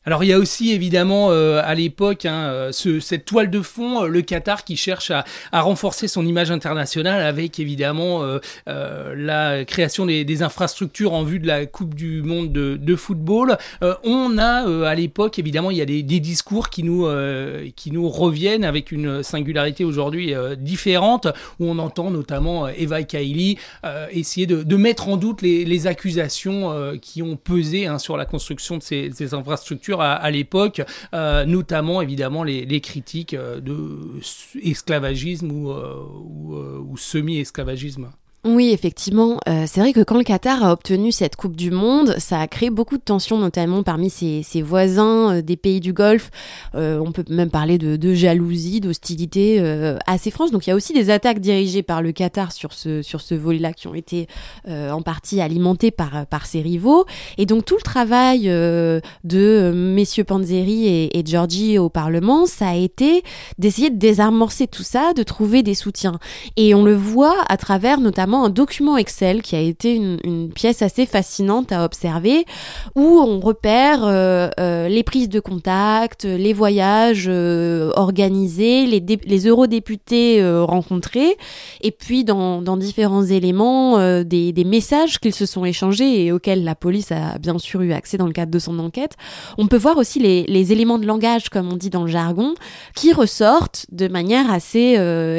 Alors 0.06 0.22
il 0.22 0.26
y 0.26 0.32
a 0.34 0.38
aussi 0.38 0.72
évidemment 0.72 1.30
euh, 1.30 1.62
à 1.64 1.74
l'époque 1.74 2.26
hein, 2.26 2.44
euh, 2.50 2.72
ce, 2.72 3.00
cette 3.00 3.24
toile 3.24 3.48
de 3.48 3.62
fond, 3.62 4.04
euh, 4.04 4.06
le 4.06 4.20
Qatar 4.20 4.64
qui 4.64 4.76
cherche 4.76 5.10
à, 5.10 5.24
à, 5.50 5.62
renforcer 5.62 6.08
son 6.08 6.26
image 6.26 6.50
internationale 6.50 7.22
avec 7.22 7.58
évidemment 7.58 8.22
la 8.66 9.64
création 9.64 10.06
des, 10.06 10.24
des, 10.24 10.42
infrastructures 10.42 11.14
en 11.14 11.22
vue 11.22 11.38
de 11.38 11.46
la 11.46 11.64
Coupe 11.64 11.94
du 11.94 12.22
Monde 12.22 12.52
de, 12.52 12.76
de 12.76 12.96
football. 12.96 13.56
on 14.02 14.38
a 14.38 14.88
à 14.88 14.94
l'époque 14.94 15.38
évidemment 15.38 15.70
il 15.70 15.78
y 15.78 15.80
a 15.80 15.86
des, 15.86 16.02
des 16.02 16.20
discours 16.20 16.68
qui 16.68 16.82
nous 16.82 17.08
qui 17.76 17.90
nous 17.90 18.08
reviennent 18.08 18.64
avec 18.64 18.92
une 18.92 19.22
singularité 19.22 19.84
aujourd'hui 19.84 20.34
différente 20.58 21.28
où 21.60 21.66
on 21.66 21.78
entend 21.78 22.10
notamment 22.10 22.68
Eva 22.68 23.02
Kaili 23.02 23.58
essayer 24.10 24.46
de, 24.46 24.62
de, 24.62 24.76
mettre 24.76 25.08
en 25.08 25.16
doute 25.16 25.42
les, 25.42 25.64
les 25.64 25.86
accusations 25.86 26.98
qui 27.00 27.22
ont 27.22 27.36
pesé 27.36 27.86
hein, 27.86 27.98
sur 27.98 28.16
la 28.16 28.26
construction 28.26 28.76
de 28.76 28.82
ces, 28.82 29.10
ces 29.12 29.34
infrastructures 29.34 29.93
à, 30.00 30.30
l'époque, 30.30 30.82
euh, 31.14 31.44
notamment 31.44 32.02
évidemment 32.02 32.42
les, 32.44 32.80
critiques 32.80 33.34
euh, 33.34 33.60
de 33.60 34.20
esclavagisme 34.62 35.50
ou, 35.50 35.72
euh, 35.72 36.78
ou 36.78 36.96
semi-esclavagisme. 36.96 38.10
Oui, 38.44 38.72
effectivement. 38.72 39.38
Euh, 39.48 39.64
c'est 39.66 39.80
vrai 39.80 39.94
que 39.94 40.00
quand 40.00 40.18
le 40.18 40.22
Qatar 40.22 40.62
a 40.62 40.72
obtenu 40.72 41.12
cette 41.12 41.34
Coupe 41.34 41.56
du 41.56 41.70
Monde, 41.70 42.14
ça 42.18 42.40
a 42.40 42.46
créé 42.46 42.68
beaucoup 42.68 42.98
de 42.98 43.02
tensions, 43.02 43.38
notamment 43.38 43.82
parmi 43.82 44.10
ses, 44.10 44.44
voisins 44.60 45.36
euh, 45.36 45.42
des 45.42 45.56
pays 45.56 45.80
du 45.80 45.94
Golfe. 45.94 46.30
Euh, 46.74 46.98
on 46.98 47.10
peut 47.10 47.24
même 47.30 47.48
parler 47.48 47.78
de, 47.78 48.14
jalousie, 48.14 48.82
d'hostilité 48.82 49.60
assez 50.06 50.30
franche. 50.30 50.50
Donc 50.50 50.66
il 50.66 50.70
y 50.70 50.72
a 50.72 50.76
aussi 50.76 50.92
des 50.92 51.08
attaques 51.08 51.38
dirigées 51.38 51.82
par 51.82 52.02
le 52.02 52.12
Qatar 52.12 52.52
sur 52.52 52.74
ce, 52.74 53.00
sur 53.00 53.22
ce 53.22 53.34
volet-là 53.34 53.72
qui 53.72 53.88
ont 53.88 53.94
été 53.94 54.28
en 54.68 55.00
partie 55.00 55.40
alimentées 55.40 55.90
par, 55.90 56.26
par 56.26 56.44
ses 56.46 56.60
rivaux. 56.60 57.06
Et 57.38 57.46
donc 57.46 57.64
tout 57.64 57.76
le 57.76 57.82
travail 57.82 58.44
de 58.44 59.72
messieurs 59.74 60.24
Panzeri 60.24 60.86
et, 60.86 61.18
et 61.18 61.78
au 61.78 61.88
Parlement, 61.88 62.46
ça 62.46 62.68
a 62.68 62.74
été 62.74 63.22
d'essayer 63.58 63.90
de 63.90 63.98
désamorcer 63.98 64.66
tout 64.66 64.82
ça, 64.82 65.12
de 65.14 65.22
trouver 65.22 65.62
des 65.62 65.74
soutiens. 65.74 66.18
Et 66.56 66.74
on 66.74 66.84
le 66.84 66.94
voit 66.94 67.42
à 67.48 67.56
travers 67.56 68.00
notamment 68.00 68.33
un 68.42 68.50
document 68.50 68.96
Excel 68.96 69.42
qui 69.42 69.54
a 69.56 69.60
été 69.60 69.94
une, 69.94 70.50
pièce 70.54 70.82
assez 70.82 71.06
fascinante 71.06 71.72
à 71.72 71.84
observer, 71.84 72.44
où 72.94 73.18
on 73.20 73.40
repère 73.40 74.04
euh, 74.04 74.48
euh, 74.60 74.88
les 74.88 75.02
prises 75.02 75.28
de 75.28 75.40
contact, 75.40 76.24
les 76.24 76.52
voyages 76.52 77.26
euh, 77.28 77.90
organisés, 77.96 78.86
les, 78.86 79.46
eurodéputés 79.46 80.42
rencontrés, 80.62 81.36
et 81.80 81.90
puis 81.90 82.24
dans, 82.24 82.76
différents 82.76 83.24
éléments, 83.24 84.22
des, 84.22 84.64
messages 84.64 85.18
qu'ils 85.18 85.34
se 85.34 85.46
sont 85.46 85.64
échangés 85.64 86.24
et 86.24 86.32
auxquels 86.32 86.64
la 86.64 86.74
police 86.74 87.12
a 87.12 87.38
bien 87.38 87.58
sûr 87.58 87.82
eu 87.82 87.92
accès 87.92 88.16
dans 88.16 88.26
le 88.26 88.32
cadre 88.32 88.50
de 88.50 88.58
son 88.58 88.78
enquête. 88.78 89.12
On 89.58 89.66
peut 89.66 89.76
voir 89.76 89.98
aussi 89.98 90.18
les, 90.18 90.72
éléments 90.72 90.98
de 90.98 91.06
langage, 91.06 91.50
comme 91.50 91.72
on 91.72 91.76
dit 91.76 91.90
dans 91.90 92.04
le 92.04 92.10
jargon, 92.10 92.54
qui 92.94 93.12
ressortent 93.12 93.86
de 93.92 94.08
manière 94.08 94.50
assez 94.50 94.94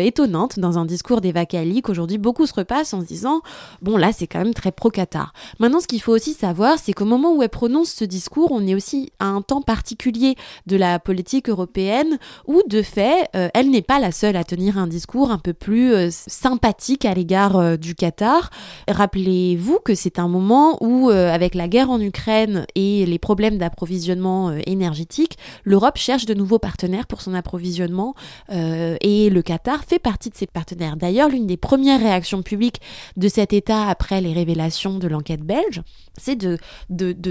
étonnante 0.06 0.60
dans 0.60 0.78
un 0.78 0.86
discours 0.86 1.22
d'Eva 1.22 1.46
Kali 1.46 1.82
qu'aujourd'hui 1.82 2.18
beaucoup 2.18 2.46
se 2.46 2.54
repassent 2.54 2.85
en 2.94 3.02
se 3.02 3.06
disant 3.06 3.42
bon 3.82 3.98
là 3.98 4.12
c'est 4.12 4.28
quand 4.28 4.40
même 4.40 4.54
très 4.54 4.72
pro-Qatar. 4.72 5.34
Maintenant 5.60 5.80
ce 5.80 5.88
qu'il 5.88 6.02
faut 6.02 6.14
aussi 6.14 6.34
savoir 6.34 6.78
c'est 6.80 6.94
qu'au 6.94 7.06
moment 7.06 7.34
où 7.34 7.44
elle 7.44 7.50
prononce 7.50 7.90
ce 7.90 8.06
discours 8.06 8.52
on 8.52 8.66
est 8.68 8.76
aussi 8.76 9.12
à 9.20 9.26
un 9.26 9.42
temps 9.42 9.62
particulier 9.62 10.36
de 10.66 10.78
la 10.78 11.00
politique 11.00 11.50
européenne 11.50 12.18
où 12.48 12.62
de 12.68 12.82
fait 12.82 13.30
euh, 13.36 13.50
elle 13.54 13.70
n'est 13.70 13.82
pas 13.82 14.00
la 14.00 14.12
seule 14.12 14.36
à 14.36 14.44
tenir 14.44 14.78
un 14.78 14.88
discours 14.88 15.32
un 15.32 15.38
peu 15.38 15.54
plus 15.54 15.94
euh, 15.94 16.10
sympathique 16.12 17.06
à 17.06 17.14
l'égard 17.14 17.58
euh, 17.58 17.78
du 17.78 17.96
Qatar. 17.96 18.50
Rappelez-vous 18.88 19.80
que 19.84 19.96
c'est 19.96 20.20
un 20.20 20.28
moment 20.28 20.78
où 20.82 21.10
avec 21.10 21.56
la 21.56 21.68
guerre 21.68 21.90
en 21.90 22.00
Ukraine 22.00 22.66
et 22.76 23.06
les 23.06 23.20
problèmes 23.20 23.58
d'approvisionnement 23.58 24.52
énergétique, 24.66 25.38
l'Europe 25.64 25.98
cherche 25.98 26.26
de 26.26 26.34
nouveaux 26.34 26.60
partenaires 26.60 27.08
pour 27.08 27.22
son 27.22 27.34
approvisionnement 27.34 28.16
et 28.50 29.30
le 29.30 29.42
Qatar 29.42 29.84
fait 29.84 30.00
partie 30.00 30.30
de 30.30 30.36
ces 30.36 30.48
partenaires. 30.48 30.98
D'ailleurs 30.98 31.30
l'une 31.30 31.48
des 31.48 31.58
premières 31.58 32.00
réactions 32.00 32.42
publiques 32.42 32.75
de 33.18 33.28
cet 33.28 33.54
État 33.54 33.88
après 33.88 34.22
les 34.22 34.34
révélations 34.34 34.98
de 34.98 35.08
l'enquête 35.08 35.42
belge, 35.42 35.82
c'est 36.18 36.36
de, 36.36 36.58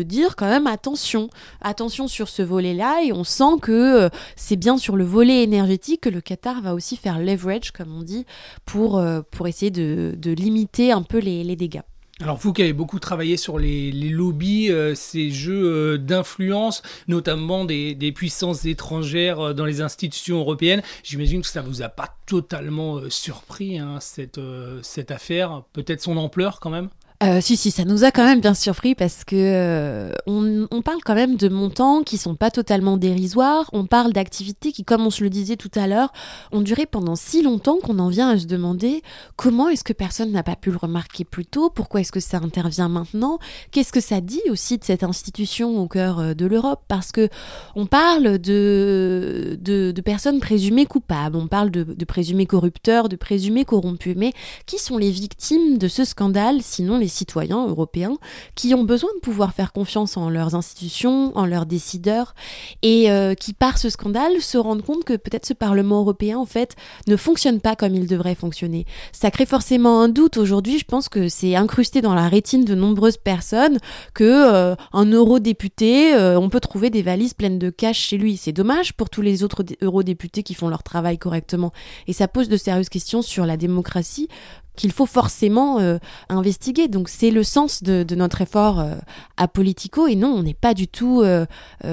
dire 0.03 0.37
quand 0.37 0.49
même 0.49 0.67
attention, 0.67 1.31
attention 1.61 2.09
sur 2.09 2.29
ce 2.29 2.43
volet-là, 2.43 3.03
et 3.05 3.13
on 3.13 3.25
sent 3.25 3.59
que 3.63 3.73
euh, 4.05 4.09
c'est 4.37 4.57
bien 4.57 4.77
sur 4.77 4.97
le 4.97 5.05
volet 5.05 5.43
énergétique 5.43 6.03
que 6.03 6.09
le 6.09 6.21
Qatar 6.21 6.61
va 6.63 6.75
aussi 6.75 6.97
faire 6.97 7.19
leverage, 7.19 7.71
comme 7.73 7.95
on 7.97 8.03
dit, 8.03 8.27
pour, 8.65 8.99
euh, 8.99 9.23
pour 9.31 9.49
essayer 9.49 9.71
de, 9.71 10.35
limiter 10.35 10.93
un 10.93 11.03
peu 11.03 11.19
les 11.19 11.57
dégâts. 11.57 11.83
Alors 12.21 12.37
vous 12.37 12.53
qui 12.53 12.63
avez 12.63 12.73
beaucoup 12.73 13.01
travaillé 13.01 13.37
sur 13.37 13.59
les, 13.59 13.91
lobbies, 13.91 14.71
euh, 14.71 14.95
ces 14.95 15.33
jeux 15.33 15.95
euh, 15.95 15.99
d'influence, 15.99 16.83
notamment 17.09 17.65
des, 17.65 18.13
puissances 18.15 18.67
étrangères 18.67 19.41
euh, 19.41 19.53
dans 19.53 19.65
les 19.65 19.81
institutions 19.81 20.39
européennes, 20.39 20.83
j'imagine 21.03 21.43
que 21.43 21.49
ça 21.49 21.61
vous 21.61 21.83
a 21.83 21.89
pas 21.89 22.17
totalement 22.27 23.01
surpris 23.11 23.79
hein, 23.79 23.99
cette, 24.01 24.41
cette 24.83 25.11
affaire, 25.11 25.65
peut-être 25.73 26.03
son 26.03 26.17
ampleur 26.17 26.61
quand 26.61 26.71
même? 26.71 26.89
Euh, 27.23 27.41
si, 27.41 27.57
si, 27.57 27.71
ça 27.71 27.85
nous 27.85 28.03
a 28.03 28.11
quand 28.11 28.25
même 28.25 28.41
bien 28.41 28.55
surpris 28.55 28.97
parce 28.97 29.25
que 29.25 29.37
euh, 29.37 30.13
on, 30.27 30.83
parle 30.83 30.99
quand 31.05 31.15
même 31.15 31.37
de 31.37 31.49
montants 31.49 32.03
qui 32.03 32.19
sont 32.19 32.35
pas 32.35 32.51
totalement 32.51 32.97
dérisoires. 32.97 33.71
On 33.73 33.87
parle 33.87 34.13
d'activités 34.13 34.73
qui, 34.73 34.85
comme 34.85 35.07
on 35.07 35.11
se 35.11 35.23
le 35.23 35.31
disait 35.31 35.57
tout 35.57 35.71
à 35.77 35.87
l'heure, 35.87 36.13
ont 36.51 36.61
duré 36.61 36.87
pendant 36.87 37.15
si 37.15 37.43
longtemps 37.43 37.79
qu'on 37.79 38.01
en 38.01 38.09
vient 38.09 38.31
à 38.31 38.39
se 38.39 38.47
demander 38.47 39.03
comment 39.37 39.69
est-ce 39.69 39.85
que 39.85 39.93
personne 39.93 40.33
n'a 40.33 40.43
pas 40.43 40.57
pu 40.57 40.73
le 40.73 40.77
remarquer 40.77 41.25
plus 41.25 41.47
tôt, 41.47 41.71
pourquoi 41.71 42.01
est-ce 42.01 42.13
que 42.13 42.21
ça 42.21 42.39
intervient 42.39 42.89
maintenant, 42.89 43.39
qu'est-ce 43.71 43.93
que 43.93 44.01
ça 44.01 44.21
dit 44.21 44.43
aussi 44.51 44.77
de 44.77 44.85
cette 44.85 45.05
institution 45.05 45.79
au 45.81 45.87
cœur 45.87 46.19
euh, 46.19 46.35
de 46.35 46.47
l'Europe, 46.47 46.83
parce 46.89 47.13
que 47.13 47.29
on 47.77 47.87
parle 47.87 48.39
de, 48.39 49.57
de, 49.61 50.01
personnes 50.03 50.41
présumées 50.41 50.85
coupables, 50.85 51.37
on 51.37 51.47
parle 51.47 51.71
de, 51.71 51.85
de 51.85 52.05
présumés 52.05 52.47
corrupteurs, 52.47 53.09
de 53.09 53.17
présumés 53.17 53.65
corrompus, 53.65 54.17
mais 54.17 54.33
qui 54.67 54.79
sont 54.79 54.99
les 54.99 55.11
victimes 55.11 55.79
de 55.79 55.89
ce 55.89 56.05
scandale, 56.05 56.61
sinon 56.61 56.99
les 56.99 57.04
citoyens 57.09 57.67
européens 57.67 58.17
qui 58.55 58.75
ont 58.75 58.85
besoin 58.85 59.11
de 59.15 59.21
pouvoir 59.21 59.55
faire 59.55 59.73
confiance 59.73 60.17
en 60.17 60.29
leurs 60.29 60.55
institutions, 60.55 61.37
en 61.37 61.47
leurs 61.47 61.67
décideurs, 61.67 62.35
et 62.83 63.11
euh, 63.11 63.35
qui 63.35 63.53
par 63.53 63.79
ce 63.79 63.89
scandale 63.89 64.41
se 64.41 64.59
rendent 64.59 64.85
compte 64.85 65.05
que 65.05 65.17
peut-être 65.17 65.47
ce 65.47 65.55
Parlement 65.55 66.01
européen 66.01 66.39
en 66.39 66.47
fait 66.47 66.77
ne 67.07 67.17
fonctionne 67.17 67.61
pas 67.61 67.77
comme 67.77 67.95
il 67.95 68.07
devrait 68.07 68.35
fonctionner. 68.35 68.87
Ça 69.13 69.31
crée 69.31 69.47
forcément 69.47 70.01
un 70.01 70.09
doute 70.09 70.37
aujourd'hui. 70.37 70.79
Je 70.79 70.85
pense 70.85 71.09
que 71.09 71.29
c'est 71.29 71.55
incrusté 71.57 72.01
dans 72.01 72.15
la 72.15 72.29
rétine 72.29 72.65
de 72.65 72.75
nombreuses 72.75 73.17
personnes 73.17 73.79
que 74.13 74.25
euh, 74.25 74.75
eurodéputé, 74.95 76.15
euh, 76.15 76.39
on 76.39 76.49
peut 76.49 76.61
trouver 76.61 76.91
des 76.91 77.03
valises 77.03 77.35
pleines 77.35 77.59
de 77.59 77.71
cash 77.71 77.99
chez 77.99 78.19
lui. 78.19 78.37
C'est 78.37 78.53
dommage 78.53 78.93
pour 78.93 79.11
tous 79.11 79.23
les 79.23 79.43
autres 79.43 79.65
eurodéputés 79.81 80.43
qui 80.43 80.55
font 80.55 80.69
leur 80.69 80.83
travail 80.83 81.19
correctement. 81.19 81.73
Et 82.07 82.13
ça 82.13 82.29
pose 82.29 82.49
de 82.49 82.57
sérieuses 82.57 82.89
questions 82.89 83.23
sur 83.23 83.47
la 83.47 83.57
démocratie 83.57 84.29
qu'il 84.77 84.93
faut 84.93 85.07
forcément 85.07 85.79
euh, 85.79 85.99
investiguer. 86.29 86.89
Donc 86.89 87.09
c'est 87.09 87.31
le 87.31 87.43
sens 87.43 87.83
de, 87.83 88.05
notre 88.15 88.41
effort 88.41 88.81
euh, 88.81 88.95
à 89.37 89.49
Politico 89.49 90.07
et 90.07 90.17
non, 90.17 90.29
on 90.29 90.43
n'est 90.43 90.55
pas 90.55 90.75
du 90.75 90.89
tout, 90.89 91.23
euh, 91.23 91.47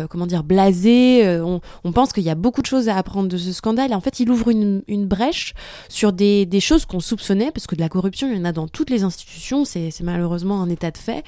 comment 0.09 0.27
dire, 0.27 0.43
blasé. 0.43 1.39
On, 1.41 1.91
pense 1.91 2.13
qu'il 2.13 2.23
y 2.23 2.29
a 2.29 2.35
beaucoup 2.35 2.61
de 2.61 2.67
choses 2.67 2.87
à 2.89 2.95
apprendre 2.95 3.27
de 3.27 3.37
ce 3.37 3.51
scandale. 3.51 3.93
En 3.93 4.01
fait, 4.01 4.19
il 4.19 4.31
ouvre 4.31 4.49
une, 4.49 4.81
brèche 5.05 5.53
sur 5.89 6.13
des, 6.13 6.47
choses 6.59 6.85
qu'on 6.85 6.99
soupçonnait, 6.99 7.51
parce 7.51 7.67
que 7.67 7.75
de 7.75 7.81
la 7.81 7.89
corruption, 7.89 8.29
il 8.29 8.37
y 8.37 8.39
en 8.39 8.45
a 8.45 8.51
dans 8.51 8.67
toutes 8.67 8.89
les 8.89 9.03
institutions, 9.03 9.65
c'est 9.65 9.91
malheureusement 10.01 10.61
un 10.61 10.69
état 10.69 10.91
de 10.91 10.97
fait. 10.97 11.23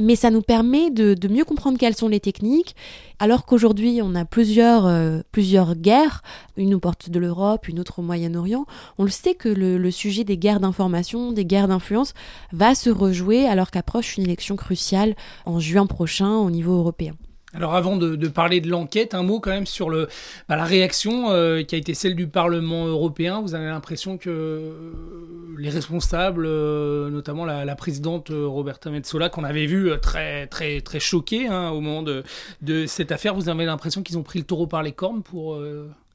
Mais 0.00 0.16
ça 0.16 0.30
nous 0.30 0.42
permet 0.42 0.90
de, 0.90 1.16
mieux 1.28 1.44
comprendre 1.44 1.78
quelles 1.78 1.96
sont 1.96 2.08
les 2.08 2.20
techniques 2.20 2.74
alors 3.22 3.44
qu'aujourd'hui, 3.44 4.00
on 4.02 4.16
a 4.16 4.24
plusieurs, 4.24 4.84
euh, 4.84 5.20
plusieurs 5.30 5.76
guerres, 5.76 6.24
une 6.56 6.74
aux 6.74 6.80
portes 6.80 7.08
de 7.08 7.20
l'Europe, 7.20 7.68
une 7.68 7.78
autre 7.78 8.00
au 8.00 8.02
Moyen-Orient, 8.02 8.66
on 8.98 9.04
le 9.04 9.10
sait 9.10 9.36
que 9.36 9.48
le, 9.48 9.90
sujet 9.92 10.24
des 10.24 10.36
guerres 10.36 10.58
d'information, 10.58 10.91
des 11.32 11.44
guerres 11.44 11.68
d'influence, 11.68 12.14
va 12.52 12.74
se 12.74 12.90
rejouer 12.90 13.46
alors 13.46 13.70
qu'approche 13.70 14.16
une 14.16 14.24
élection 14.24 14.56
cruciale 14.56 15.14
en 15.46 15.58
juin 15.60 15.86
prochain 15.86 16.36
au 16.36 16.50
niveau 16.50 16.76
européen. 16.76 17.14
Alors 17.54 17.74
avant 17.74 17.96
de, 17.96 18.28
parler 18.28 18.62
de 18.62 18.70
l'enquête, 18.70 19.14
un 19.14 19.22
mot 19.22 19.38
quand 19.38 19.50
même 19.50 19.66
sur 19.66 19.90
bah, 19.90 20.56
la 20.56 20.64
réaction 20.64 21.30
euh, 21.30 21.62
qui 21.62 21.74
a 21.74 21.78
été 21.78 21.92
celle 21.92 22.16
du 22.16 22.26
Parlement 22.26 22.86
européen. 22.86 23.42
Vous 23.42 23.54
avez 23.54 23.66
l'impression 23.66 24.16
que 24.16 24.30
euh, 24.30 24.70
les 25.58 25.68
responsables, 25.68 26.46
euh, 26.46 27.10
notamment 27.10 27.44
la, 27.44 27.74
présidente 27.74 28.30
Roberta 28.32 28.90
Metsola, 28.90 29.28
qu'on 29.28 29.44
avait 29.44 29.66
vu 29.66 29.90
très 30.00 30.46
très 30.46 30.80
très 30.80 31.00
choquée 31.00 31.48
hein, 31.48 31.70
au 31.70 31.80
moment 31.80 32.02
de, 32.02 32.86
cette 32.86 33.12
affaire, 33.12 33.34
vous 33.34 33.50
avez 33.50 33.66
l'impression 33.66 34.02
qu'ils 34.02 34.16
ont 34.16 34.22
pris 34.22 34.38
le 34.38 34.46
taureau 34.46 34.66
par 34.66 34.82
les 34.82 34.92
cornes 34.92 35.22
pour 35.22 35.60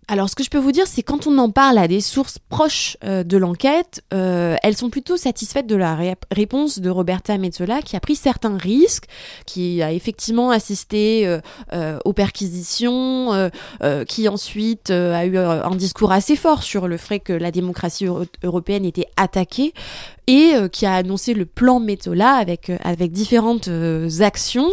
alors, 0.09 0.29
ce 0.29 0.35
que 0.35 0.43
je 0.43 0.49
peux 0.49 0.57
vous 0.57 0.71
dire, 0.71 0.87
c'est 0.87 1.03
quand 1.03 1.27
on 1.27 1.37
en 1.37 1.49
parle 1.49 1.77
à 1.77 1.89
des 1.89 1.99
sources 1.99 2.39
proches 2.39 2.95
euh, 3.03 3.25
de 3.25 3.35
l'enquête, 3.35 4.01
euh, 4.13 4.55
elles 4.63 4.77
sont 4.77 4.89
plutôt 4.89 5.17
satisfaites 5.17 5.67
de 5.67 5.75
la 5.75 5.97
réponse 6.31 6.79
de 6.79 6.89
Roberta 6.89 7.37
Metzola, 7.37 7.81
qui 7.81 7.97
a 7.97 7.99
pris 7.99 8.15
certains 8.15 8.55
risques, 8.55 9.03
qui 9.45 9.81
a 9.81 9.91
effectivement 9.91 10.49
assisté 10.49 11.27
euh, 11.73 11.99
aux 12.05 12.13
perquisitions, 12.13 13.49
qui 14.07 14.29
ensuite 14.29 14.91
a 14.91 15.25
eu 15.25 15.37
un 15.37 15.75
discours 15.75 16.11
assez 16.11 16.37
fort 16.37 16.63
sur 16.63 16.87
le 16.87 16.97
fait 16.97 17.19
que 17.19 17.33
la 17.33 17.51
démocratie 17.51 18.07
européenne 18.43 18.85
était 18.85 19.07
attaquée, 19.17 19.73
et 20.27 20.53
qui 20.71 20.85
a 20.85 20.93
annoncé 20.93 21.33
le 21.33 21.45
plan 21.45 21.79
Metzola 21.79 22.33
avec, 22.33 22.71
avec 22.83 23.11
différentes 23.11 23.69
actions. 24.21 24.69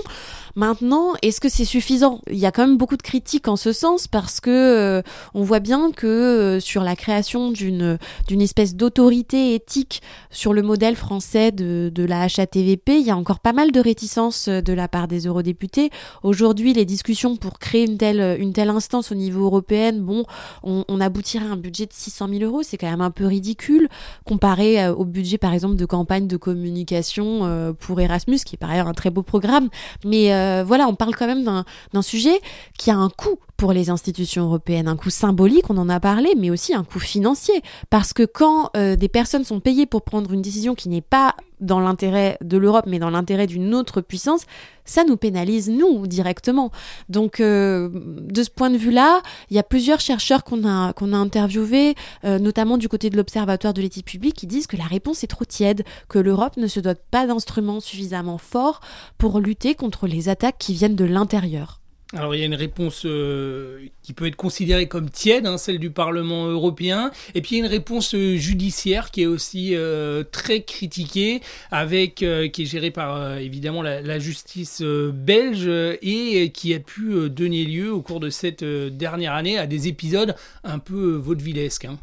Maintenant, 0.57 1.15
est-ce 1.23 1.41
que 1.41 1.49
c'est 1.49 1.65
suffisant? 1.65 2.21
Il 2.31 2.39
y 2.39 2.47
a 2.47 2.53
quand 2.53 2.65
même 2.65 2.77
beaucoup 2.77 2.97
de 2.97 3.03
critiques 3.03 3.49
en 3.49 3.57
ce 3.57 3.73
sens 3.73 4.07
parce 4.07 4.41
que 4.41 4.51
euh, 4.51 5.03
on 5.35 5.43
voit 5.43 5.59
bien 5.59 5.91
que 5.91 6.07
euh, 6.07 6.61
sur 6.61 6.85
la 6.85 6.95
création 6.95 7.51
d'une 7.51 7.99
d'une 8.29 8.41
espèce 8.41 8.77
d'autorité 8.77 9.55
éthique 9.55 10.01
sur 10.31 10.53
le 10.53 10.63
modèle 10.63 10.95
français 10.95 11.51
de, 11.51 11.91
de 11.93 12.05
la 12.05 12.23
HATVP, 12.23 13.01
il 13.01 13.07
y 13.07 13.11
a 13.11 13.17
encore 13.17 13.41
pas 13.41 13.53
mal 13.53 13.73
de 13.73 13.81
réticences 13.81 14.47
euh, 14.47 14.61
de 14.61 14.73
la 14.73 14.87
part 14.87 15.09
des 15.09 15.27
eurodéputés. 15.27 15.91
Aujourd'hui, 16.23 16.73
les 16.73 16.85
discussions 16.85 17.37
pour 17.37 17.59
créer 17.59 17.87
une 17.87 17.99
telle 17.99 18.41
une 18.41 18.53
telle 18.53 18.71
instance 18.71 19.11
au 19.11 19.17
niveau 19.17 19.47
européen, 19.47 19.93
bon, 19.93 20.25
on, 20.63 20.85
on 20.87 21.01
aboutirait 21.01 21.47
à 21.47 21.51
un 21.51 21.57
budget 21.57 21.87
de 21.87 21.93
600 21.93 22.29
000 22.29 22.45
euros, 22.45 22.63
c'est 22.63 22.77
quand 22.77 22.91
même 22.91 23.01
un 23.01 23.11
peu 23.11 23.27
ridicule 23.27 23.89
comparé 24.25 24.89
au 24.89 25.05
budget 25.05 25.39
par 25.39 25.53
exemple 25.53 25.77
de 25.77 25.85
campagne 25.85 26.29
de 26.29 26.37
communication 26.37 27.75
pour 27.81 28.01
Erasmus, 28.01 28.39
qui 28.45 28.55
est 28.55 28.59
par 28.59 28.71
ailleurs 28.71 28.89
un 28.89 28.95
très 28.95 29.11
beau 29.11 29.23
programme, 29.23 29.69
mais 30.05 30.33
euh, 30.33 30.44
voilà, 30.65 30.87
on 30.89 30.95
parle 30.95 31.15
quand 31.15 31.27
même 31.27 31.45
d'un 31.45 32.03
sujet 32.03 32.41
qui 32.79 32.91
a 32.91 32.97
un 32.97 33.09
coût 33.09 33.39
pour 33.57 33.73
les 33.73 33.91
institutions 33.91 34.45
européennes, 34.45 34.89
un 34.89 34.97
coût 34.97 35.11
symbolique, 35.11 35.71
on 35.71 35.77
en 35.77 35.89
a 35.89 36.01
parlé, 36.01 36.35
mais 36.37 36.51
aussi 36.51 36.75
un 36.75 36.85
coût 36.85 36.99
financier. 36.99 37.63
Parce 37.91 38.13
que 38.13 38.25
quand 38.25 38.71
euh, 38.77 38.97
des 38.97 39.09
personnes 39.09 39.45
sont 39.45 39.61
payées 39.61 39.87
pour 39.87 40.03
prendre 40.03 40.33
une 40.33 40.43
décision 40.43 40.75
qui 40.75 40.89
n'est 40.89 41.01
pas 41.01 41.35
dans 41.61 41.81
l'intérêt 41.81 42.37
de 42.43 42.59
l'Europe, 42.59 42.85
mais 42.87 42.99
dans 42.99 43.11
l'intérêt 43.11 43.47
d'une 43.47 43.75
autre 43.75 44.01
puissance, 44.01 44.43
ça 44.85 45.05
nous 45.05 45.17
pénalise, 45.17 45.71
nous, 45.71 46.07
directement. 46.07 46.71
Donc, 47.09 47.41
euh, 47.41 47.89
de 47.93 48.43
ce 48.43 48.51
point 48.51 48.71
de 48.71 48.77
vue-là, 48.77 49.23
il 49.51 49.57
y 49.57 49.59
a 49.59 49.63
plusieurs 49.63 50.01
chercheurs 50.01 50.45
qu'on 50.45 50.67
a, 50.67 50.93
interviewés, 51.15 51.95
euh, 52.25 52.39
notamment 52.39 52.77
du 52.77 52.89
côté 52.89 53.09
de 53.09 53.17
l'Observatoire 53.17 53.73
de 53.73 53.81
l'éthique 53.81 54.07
publique, 54.07 54.35
qui 54.35 54.47
disent 54.47 54.67
que 54.67 54.77
la 54.77 54.85
réponse 54.85 55.25
est 55.25 55.29
trop 55.29 55.45
tiède, 55.45 55.85
que 56.09 56.19
l'Europe 56.19 56.57
ne 56.57 56.67
se 56.67 56.81
dote 56.81 57.01
pas 57.11 57.27
d'instruments 57.27 57.81
suffisamment 57.81 58.39
forts 58.39 58.81
pour 59.17 59.39
lutter 59.39 59.75
contre 59.75 60.07
les 60.07 60.29
attaques 60.29 60.59
qui 60.59 60.75
viennent 60.75 60.97
de 60.97 61.05
l'intérieur. 61.05 61.84
Alors 62.15 62.35
il 62.35 62.39
y 62.39 62.43
a 62.43 62.47
une 62.47 62.55
réponse 62.55 63.03
euh, 63.07 63.87
qui 64.03 64.13
peut 64.13 64.27
être 64.27 64.37
considérée 64.37 64.87
comme 64.87 65.11
tiède, 65.11 65.47
hein, 65.47 65.59
celle 65.59 65.81
du 65.81 65.91
Parlement 65.91 66.47
européen, 66.47 67.11
et 67.35 67.43
puis 67.43 67.57
il 67.57 67.59
y 67.59 67.63
a 67.63 67.65
une 67.65 67.71
réponse 67.71 68.15
euh, 68.15 68.37
judiciaire 68.37 69.11
qui 69.11 69.23
est 69.23 69.27
aussi 69.27 69.75
euh, 69.75 70.23
très 70.23 70.63
critiquée, 70.63 71.41
avec 71.73 72.17
qui 72.17 72.25
est 72.63 72.67
gérée 72.67 72.93
par 72.93 73.39
évidemment 73.39 73.83
la, 73.83 74.19
justice 74.19 74.81
belge 74.83 75.69
et 76.03 76.51
qui 76.53 76.73
a 76.73 76.79
pu 76.79 77.29
donner 77.29 77.65
lieu 77.65 77.93
au 77.93 78.01
cours 78.01 78.21
de 78.21 78.31
cette 78.31 78.63
dernière 78.65 79.35
année 79.35 79.59
à 79.59 79.67
des 79.67 79.89
épisodes 79.89 80.37
un 80.63 80.79
peu 80.79 81.17
vaudevillesques. 81.17 81.87
Hein. 81.87 81.99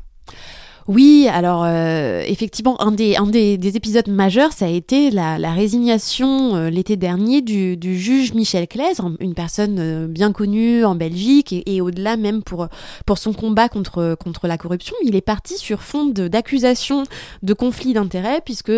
Oui, 0.88 1.28
alors 1.32 1.64
euh, 1.64 2.24
effectivement, 2.26 2.82
un, 2.82 2.92
des, 2.92 3.16
un 3.16 3.28
des, 3.28 3.78
épisodes 3.78 4.08
majeurs, 4.08 4.52
ça 4.52 4.66
a 4.66 4.70
été 4.70 5.12
la, 5.12 5.38
résignation 5.52 6.56
euh, 6.56 6.70
l'été 6.70 6.96
dernier 6.96 7.42
du, 7.42 7.78
juge 7.98 8.34
Michel 8.34 8.68
Claes, 8.68 9.00
une 9.20 9.34
personne 9.34 9.78
euh, 9.80 10.08
bien 10.08 10.32
connue 10.32 10.84
en 10.84 10.96
Belgique 10.96 11.54
et, 11.66 11.82
au-delà 11.82 12.18
même 12.18 12.44
pour, 12.44 12.68
pour 13.06 13.18
son 13.18 13.34
combat 13.34 13.70
contre, 13.70 14.16
contre 14.16 14.48
la 14.48 14.58
corruption. 14.58 14.96
Il 15.04 15.16
est 15.16 15.22
parti 15.22 15.58
sur 15.58 15.82
fond 15.82 16.06
d'accusations 16.06 17.04
de 17.44 17.54
conflit 17.54 17.94
d'intérêts 17.94 18.42
puisque 18.44 18.72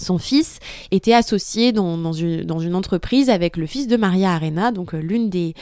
son 0.00 0.18
fils 0.18 0.58
était 0.90 1.12
associé 1.12 1.72
dans, 1.72 2.12
une, 2.12 2.74
entreprise 2.74 3.30
avec 3.30 3.56
le 3.56 3.66
fils 3.66 3.86
de 3.86 3.96
Maria 3.96 4.32
Arena, 4.32 4.72
donc 4.72 4.94
euh, 4.94 4.98
l'une 4.98 5.28
des, 5.28 5.54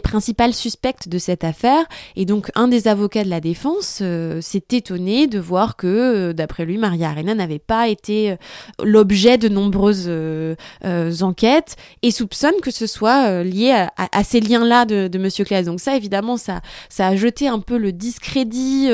principales 0.00 0.54
suspectes 0.54 1.08
de 1.08 1.18
cette 1.18 1.44
affaire. 1.44 1.84
Et 2.16 2.24
donc 2.24 2.50
un 2.54 2.68
des 2.68 2.88
avocats 2.88 3.24
de 3.24 3.30
la 3.30 3.40
défense 3.40 4.00
euh, 4.02 4.40
s'est 4.40 4.64
étonné 4.70 5.26
de 5.26 5.38
voir 5.38 5.76
que, 5.76 5.86
euh, 5.86 6.32
d'après 6.32 6.64
lui, 6.64 6.78
Maria 6.78 7.10
Arena 7.10 7.34
n'avait 7.34 7.58
pas 7.58 7.88
été 7.88 8.36
l'objet 8.82 9.38
de 9.38 9.48
nombreuses 9.48 10.10
enquêtes 11.22 11.76
et 12.02 12.10
soupçonne 12.10 12.54
que 12.62 12.70
ce 12.70 12.86
soit 12.86 13.42
lié 13.42 13.86
à, 13.96 14.24
ces 14.24 14.40
liens-là 14.40 14.84
de, 14.84 15.08
de 15.08 15.18
Monsieur 15.18 15.44
Claes. 15.44 15.64
Donc 15.64 15.80
ça, 15.80 15.96
évidemment, 15.96 16.36
ça, 16.36 16.60
a 16.98 17.16
jeté 17.16 17.48
un 17.48 17.60
peu 17.60 17.76
le 17.78 17.92
discrédit 17.92 18.88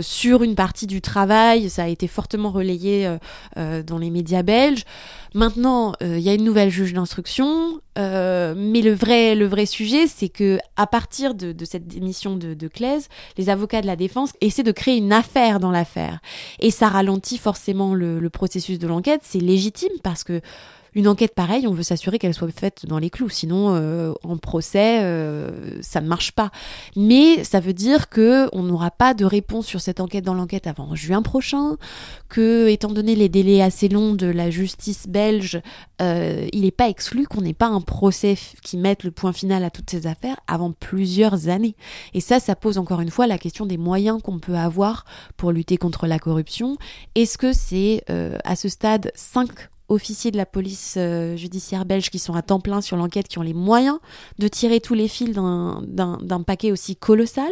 sur 0.00 0.42
une 0.42 0.54
partie 0.54 0.86
du 0.86 1.00
travail. 1.00 1.70
Ça 1.70 1.84
a 1.84 1.88
été 1.88 2.06
fortement 2.06 2.50
relayé 2.50 3.16
dans 3.56 3.98
les 3.98 4.10
médias 4.10 4.42
belges. 4.42 4.84
Maintenant, 5.34 5.94
euh, 6.00 6.16
il 6.16 6.22
y 6.22 6.28
a 6.28 6.34
une 6.34 6.44
nouvelle 6.44 6.70
juge 6.70 6.92
d'instruction, 6.92 7.80
euh, 7.98 8.54
mais 8.56 8.82
le 8.82 8.92
vrai, 8.92 9.34
le 9.34 9.46
vrai 9.46 9.66
sujet, 9.66 10.06
c'est 10.06 10.28
que 10.28 10.58
à 10.76 10.86
partir 10.86 11.34
de, 11.34 11.52
cette 11.64 11.88
démission 11.88 12.36
de, 12.36 12.54
de 12.54 12.68
Claise, 12.68 13.08
les 13.36 13.50
avocats 13.50 13.82
de 13.82 13.86
la 13.88 13.96
défense 13.96 14.32
essaient 14.40 14.62
de 14.62 14.70
créer 14.70 14.96
une 14.96 15.12
affaire 15.12 15.58
dans 15.58 15.72
l'affaire, 15.72 16.20
et 16.60 16.70
ça 16.70 16.88
ralentit 16.88 17.38
forcément 17.38 17.94
le 17.94 18.28
processus 18.30 18.78
de 18.78 18.86
l'enquête. 18.86 19.22
C'est 19.24 19.40
légitime 19.40 19.92
parce 20.04 20.22
que 20.22 20.40
une 20.94 21.08
enquête 21.08 21.34
pareille, 21.34 21.66
on 21.66 21.72
veut 21.72 21.82
s'assurer 21.82 22.18
qu'elle 22.18 22.34
soit 22.34 22.50
faite 22.50 22.86
dans 22.86 22.98
les 22.98 23.10
clous. 23.10 23.28
Sinon, 23.28 24.14
en 24.22 24.36
procès, 24.36 25.00
ça 25.80 26.00
ne 26.00 26.06
marche 26.06 26.32
pas. 26.32 26.50
Mais 26.96 27.42
ça 27.44 27.60
veut 27.60 27.72
dire 27.72 28.08
que 28.08 28.48
on 28.52 28.62
n'aura 28.62 28.90
pas 28.90 29.14
de 29.14 29.24
réponse 29.24 29.66
sur 29.66 29.80
cette 29.80 30.00
enquête 30.00 30.24
dans 30.24 30.34
l'enquête 30.34 30.66
avant 30.66 30.94
juin 30.94 31.22
prochain, 31.22 31.76
que 32.28 32.68
étant 32.68 32.92
donné 32.92 33.16
les 33.16 33.28
délais 33.28 33.62
assez 33.62 33.88
longs 33.88 34.14
de 34.14 34.26
la 34.26 34.50
justice 34.50 35.06
belge, 35.08 35.60
il 36.00 36.62
n'est 36.62 36.70
pas 36.70 36.88
exclu 36.88 37.26
qu'on 37.26 37.40
n'ait 37.40 37.54
pas 37.54 37.68
un 37.68 37.80
procès 37.80 38.36
qui 38.62 38.76
mette 38.76 39.04
le 39.04 39.10
point 39.10 39.32
final 39.32 39.64
à 39.64 39.70
toutes 39.70 39.90
ces 39.90 40.06
affaires 40.06 40.36
avant 40.46 40.72
plusieurs 40.72 41.48
années. 41.48 41.76
Et 42.12 42.20
ça, 42.20 42.40
ça 42.40 42.56
pose 42.56 42.78
encore 42.78 43.00
une 43.00 43.10
fois 43.10 43.26
la 43.26 43.38
question 43.38 43.66
des 43.66 43.78
moyens 43.78 44.22
qu'on 44.22 44.38
peut 44.38 44.56
avoir 44.56 45.04
pour 45.36 45.52
lutter 45.52 45.76
contre 45.76 46.06
la 46.06 46.18
corruption. 46.18 46.76
Est-ce 47.14 47.38
que 47.38 47.52
c'est 47.52 48.04
euh, 48.10 48.38
à 48.44 48.56
ce 48.56 48.68
stade 48.68 49.12
cinq 49.14 49.50
officiers 49.88 50.30
de 50.30 50.36
la 50.36 50.46
police 50.46 50.94
euh, 50.96 51.36
judiciaire 51.36 51.84
belge 51.84 52.10
qui 52.10 52.18
sont 52.18 52.34
à 52.34 52.42
temps 52.42 52.60
plein 52.60 52.80
sur 52.80 52.96
l'enquête, 52.96 53.28
qui 53.28 53.38
ont 53.38 53.42
les 53.42 53.54
moyens 53.54 53.98
de 54.38 54.48
tirer 54.48 54.80
tous 54.80 54.94
les 54.94 55.08
fils 55.08 55.32
d'un 55.32 56.42
paquet 56.46 56.72
aussi 56.72 56.96
colossal. 56.96 57.50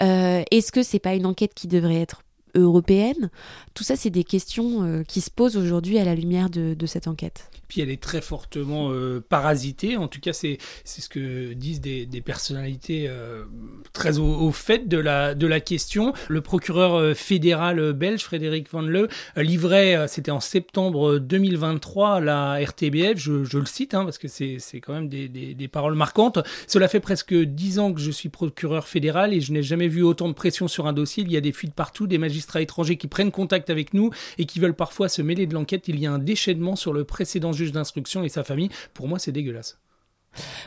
Euh, 0.00 0.42
Est-ce 0.50 0.72
que 0.72 0.82
c'est 0.82 0.98
pas 0.98 1.14
une 1.14 1.26
enquête 1.26 1.54
qui 1.54 1.68
devrait 1.68 2.00
être 2.00 2.22
européenne? 2.54 3.30
Tout 3.74 3.84
ça, 3.84 3.96
c'est 3.96 4.10
des 4.10 4.24
questions 4.24 5.02
qui 5.08 5.20
se 5.20 5.30
posent 5.30 5.56
aujourd'hui 5.56 5.98
à 5.98 6.04
la 6.04 6.14
lumière 6.14 6.50
de 6.50 6.86
cette 6.86 7.08
enquête 7.08 7.50
elle 7.80 7.90
est 7.90 8.02
très 8.02 8.20
fortement 8.20 8.90
euh, 8.90 9.24
parasitée. 9.26 9.96
En 9.96 10.08
tout 10.08 10.20
cas, 10.20 10.32
c'est 10.32 10.58
ce 10.84 11.08
que 11.08 11.52
disent 11.52 11.80
des, 11.80 12.06
personnalités 12.24 13.06
euh, 13.08 13.44
très 13.92 14.18
au, 14.18 14.50
fait 14.52 14.88
de 14.88 14.98
la, 14.98 15.34
de 15.34 15.46
la 15.46 15.60
question. 15.60 16.12
Le 16.28 16.40
procureur 16.40 16.94
euh, 16.94 17.14
fédéral 17.14 17.92
belge, 17.92 18.22
Frédéric 18.22 18.70
Van 18.70 18.82
Le, 18.82 19.08
livrait, 19.36 20.06
c'était 20.08 20.30
en 20.30 20.40
septembre 20.40 21.18
2023, 21.18 22.20
la 22.20 22.58
RTBF, 22.62 23.16
je, 23.16 23.58
le 23.58 23.66
cite, 23.66 23.94
hein, 23.94 24.04
parce 24.04 24.18
que 24.18 24.28
c'est 24.28 24.58
quand 24.80 24.92
même 24.92 25.08
des, 25.08 25.28
des, 25.28 25.68
paroles 25.68 25.94
marquantes. 25.94 26.38
Cela 26.66 26.88
fait 26.88 27.00
presque 27.00 27.34
dix 27.34 27.78
ans 27.78 27.92
que 27.92 28.00
je 28.00 28.10
suis 28.10 28.28
procureur 28.28 28.86
fédéral 28.86 29.32
et 29.32 29.40
je 29.40 29.52
n'ai 29.52 29.62
jamais 29.62 29.88
vu 29.88 30.02
autant 30.02 30.28
de 30.28 30.34
pression 30.34 30.68
sur 30.68 30.86
un 30.86 30.92
dossier. 30.92 31.24
Il 31.24 31.32
y 31.32 31.36
a 31.36 31.40
des 31.40 31.52
fuites 31.52 31.74
partout, 31.74 32.06
des 32.06 32.18
magistrats 32.18 32.60
étrangers 32.60 32.96
qui 32.96 33.06
prennent 33.06 33.30
contact 33.30 33.70
avec 33.70 33.94
nous 33.94 34.10
et 34.38 34.44
qui 34.44 34.60
veulent 34.60 34.74
parfois 34.74 35.08
se 35.08 35.22
mêler 35.22 35.46
de 35.46 35.54
l'enquête. 35.54 35.88
Il 35.88 35.98
y 35.98 36.06
a 36.06 36.12
un 36.12 36.18
déchaînement 36.18 36.76
sur 36.76 36.92
le 36.92 37.04
précédent 37.04 37.52
juge 37.62 37.72
d'instruction 37.72 38.24
et 38.24 38.28
sa 38.28 38.44
famille. 38.44 38.70
Pour 38.94 39.08
moi, 39.08 39.18
c'est 39.18 39.32
dégueulasse. 39.32 39.81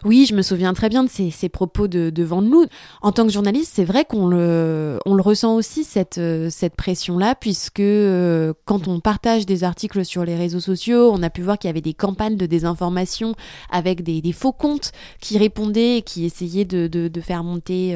Oui, 0.04 0.26
je 0.30 0.36
me 0.36 0.42
souviens 0.42 0.74
très 0.74 0.90
bien 0.90 1.04
de 1.04 1.10
ces, 1.10 1.50
propos 1.50 1.88
de, 1.88 2.10
de 2.10 2.24
Van 2.24 2.44
En 3.02 3.12
tant 3.12 3.26
que 3.26 3.32
journaliste, 3.32 3.72
c'est 3.76 3.86
vrai 3.86 4.06
qu'on 4.06 4.28
le, 4.28 5.00
ressent 5.06 5.56
aussi, 5.56 5.84
cette, 5.84 6.18
euh, 6.18 6.50
pression-là, 6.78 7.36
puisque 7.36 7.80
euh, 7.80 8.54
quand 8.66 8.88
on 8.88 9.00
partage 9.00 9.46
des 9.46 9.64
articles 9.64 10.04
sur 10.06 10.26
les 10.26 10.36
réseaux 10.36 10.60
sociaux, 10.60 11.12
on 11.14 11.24
a 11.24 11.30
pu 11.30 11.42
voir 11.42 11.58
qu'il 11.58 11.70
y 11.70 11.72
avait 11.72 11.82
des 11.82 11.94
campagnes 11.94 12.36
de 12.36 12.46
désinformation 12.46 13.36
avec 13.72 14.04
des, 14.04 14.22
faux 14.32 14.52
comptes 14.52 14.92
qui 15.22 15.38
répondaient 15.38 15.98
et 15.98 16.02
qui 16.02 16.26
essayaient 16.26 16.66
de, 16.66 17.22
faire 17.22 17.44
monter 17.44 17.96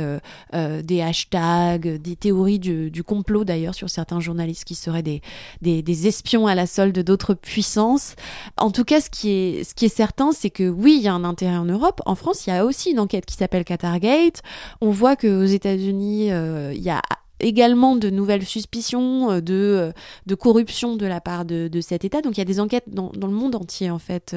euh, 0.54 0.82
des 0.82 1.02
hashtags, 1.02 2.02
des 2.02 2.16
théories 2.16 2.60
du, 2.60 3.04
complot 3.04 3.44
d'ailleurs 3.44 3.76
sur 3.76 3.90
certains 3.90 4.20
journalistes 4.20 4.66
qui 4.66 4.76
seraient 4.76 5.04
des, 5.04 6.08
espions 6.08 6.48
à 6.48 6.56
la 6.56 6.66
solde 6.66 6.98
d'autres 7.00 7.34
puissances. 7.34 8.16
En 8.58 8.72
tout 8.72 8.84
cas, 8.84 9.02
ce 9.02 9.10
qui 9.10 9.30
est 9.30 9.88
certain, 9.88 10.32
c'est 10.32 10.50
que 10.50 10.68
oui, 10.70 10.98
il 11.00 11.04
y 11.04 11.08
a 11.08 11.14
un 11.14 11.24
intérêt 11.24 11.59
en 11.60 11.66
Europe. 11.66 12.02
En 12.06 12.16
France, 12.16 12.48
il 12.48 12.52
y 12.52 12.54
a 12.54 12.66
aussi 12.66 12.92
une 12.92 13.00
enquête 13.00 13.26
qui 13.26 13.36
s'appelle 13.36 13.64
Qatargate. 13.64 14.42
On 14.82 14.90
voit 14.90 15.16
qu'aux 15.16 15.46
États-Unis, 15.46 16.32
euh, 16.32 16.74
il 16.74 16.82
y 16.82 16.90
a 16.90 17.02
également 17.42 17.96
de 17.96 18.10
nouvelles 18.10 18.46
suspicions 18.46 19.32
euh, 19.32 19.42
de, 19.42 19.54
euh, 19.54 19.92
de 20.26 20.36
corruption 20.36 20.98
de 20.98 21.06
la 21.06 21.22
part 21.22 21.46
de, 21.46 21.70
cet 21.82 22.04
État. 22.04 22.22
Donc 22.22 22.38
il 22.38 22.40
y 22.40 22.42
a 22.42 22.46
des 22.46 22.60
enquêtes 22.60 22.90
dans, 22.90 23.12
le 23.14 23.28
monde 23.28 23.56
entier 23.56 23.90
en 23.92 24.00
fait. 24.00 24.36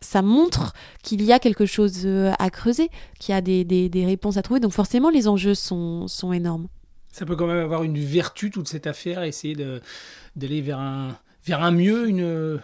ça 0.00 0.22
montre 0.22 0.72
qu'il 1.02 1.22
y 1.22 1.32
a 1.32 1.38
quelque 1.38 1.66
chose 1.66 2.06
à 2.38 2.50
creuser, 2.50 2.90
qu'il 3.18 3.34
y 3.34 3.38
a 3.38 3.40
des, 3.40 3.64
des, 3.64 4.06
réponses 4.06 4.36
à 4.36 4.42
trouver. 4.42 4.60
Donc 4.60 4.72
forcément 4.72 5.10
les 5.10 5.26
enjeux 5.26 5.54
sont, 5.54 6.06
sont 6.06 6.32
énormes. 6.32 6.68
Ça 7.10 7.26
peut 7.26 7.36
quand 7.36 7.46
même 7.46 7.58
avoir 7.58 7.82
une 7.82 7.98
vertu 7.98 8.50
toute 8.50 8.68
cette 8.68 8.86
affaire, 8.86 9.22
essayer 9.24 9.56
d'aller 10.36 10.60
vers 10.60 10.78
un, 10.78 11.18
vers 11.48 11.62
un 11.62 11.70
mieux, 11.70 12.08
une... 12.08 12.60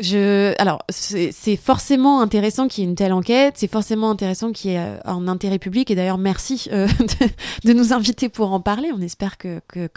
Je... 0.00 0.54
Alors, 0.60 0.82
c'est 0.88 1.56
forcément 1.56 2.20
intéressant 2.20 2.68
qu'il 2.68 2.84
y 2.84 2.86
ait 2.86 2.90
une 2.90 2.96
telle 2.96 3.12
enquête, 3.12 3.54
c'est 3.56 3.70
forcément 3.70 4.10
intéressant 4.10 4.52
qu'il 4.52 4.72
y 4.72 4.74
ait 4.74 4.78
euh, 4.78 4.98
un 5.04 5.28
intérêt 5.28 5.58
public, 5.58 5.90
et 5.90 5.94
d'ailleurs 5.94 6.18
merci 6.18 6.68
euh, 6.72 6.88
de, 7.64 7.72
nous 7.72 7.92
inviter 7.92 8.28
pour 8.28 8.52
en 8.52 8.60
parler, 8.60 8.90
on 8.94 9.00
espère 9.00 9.38
que, 9.38 9.60
que, 9.68 9.88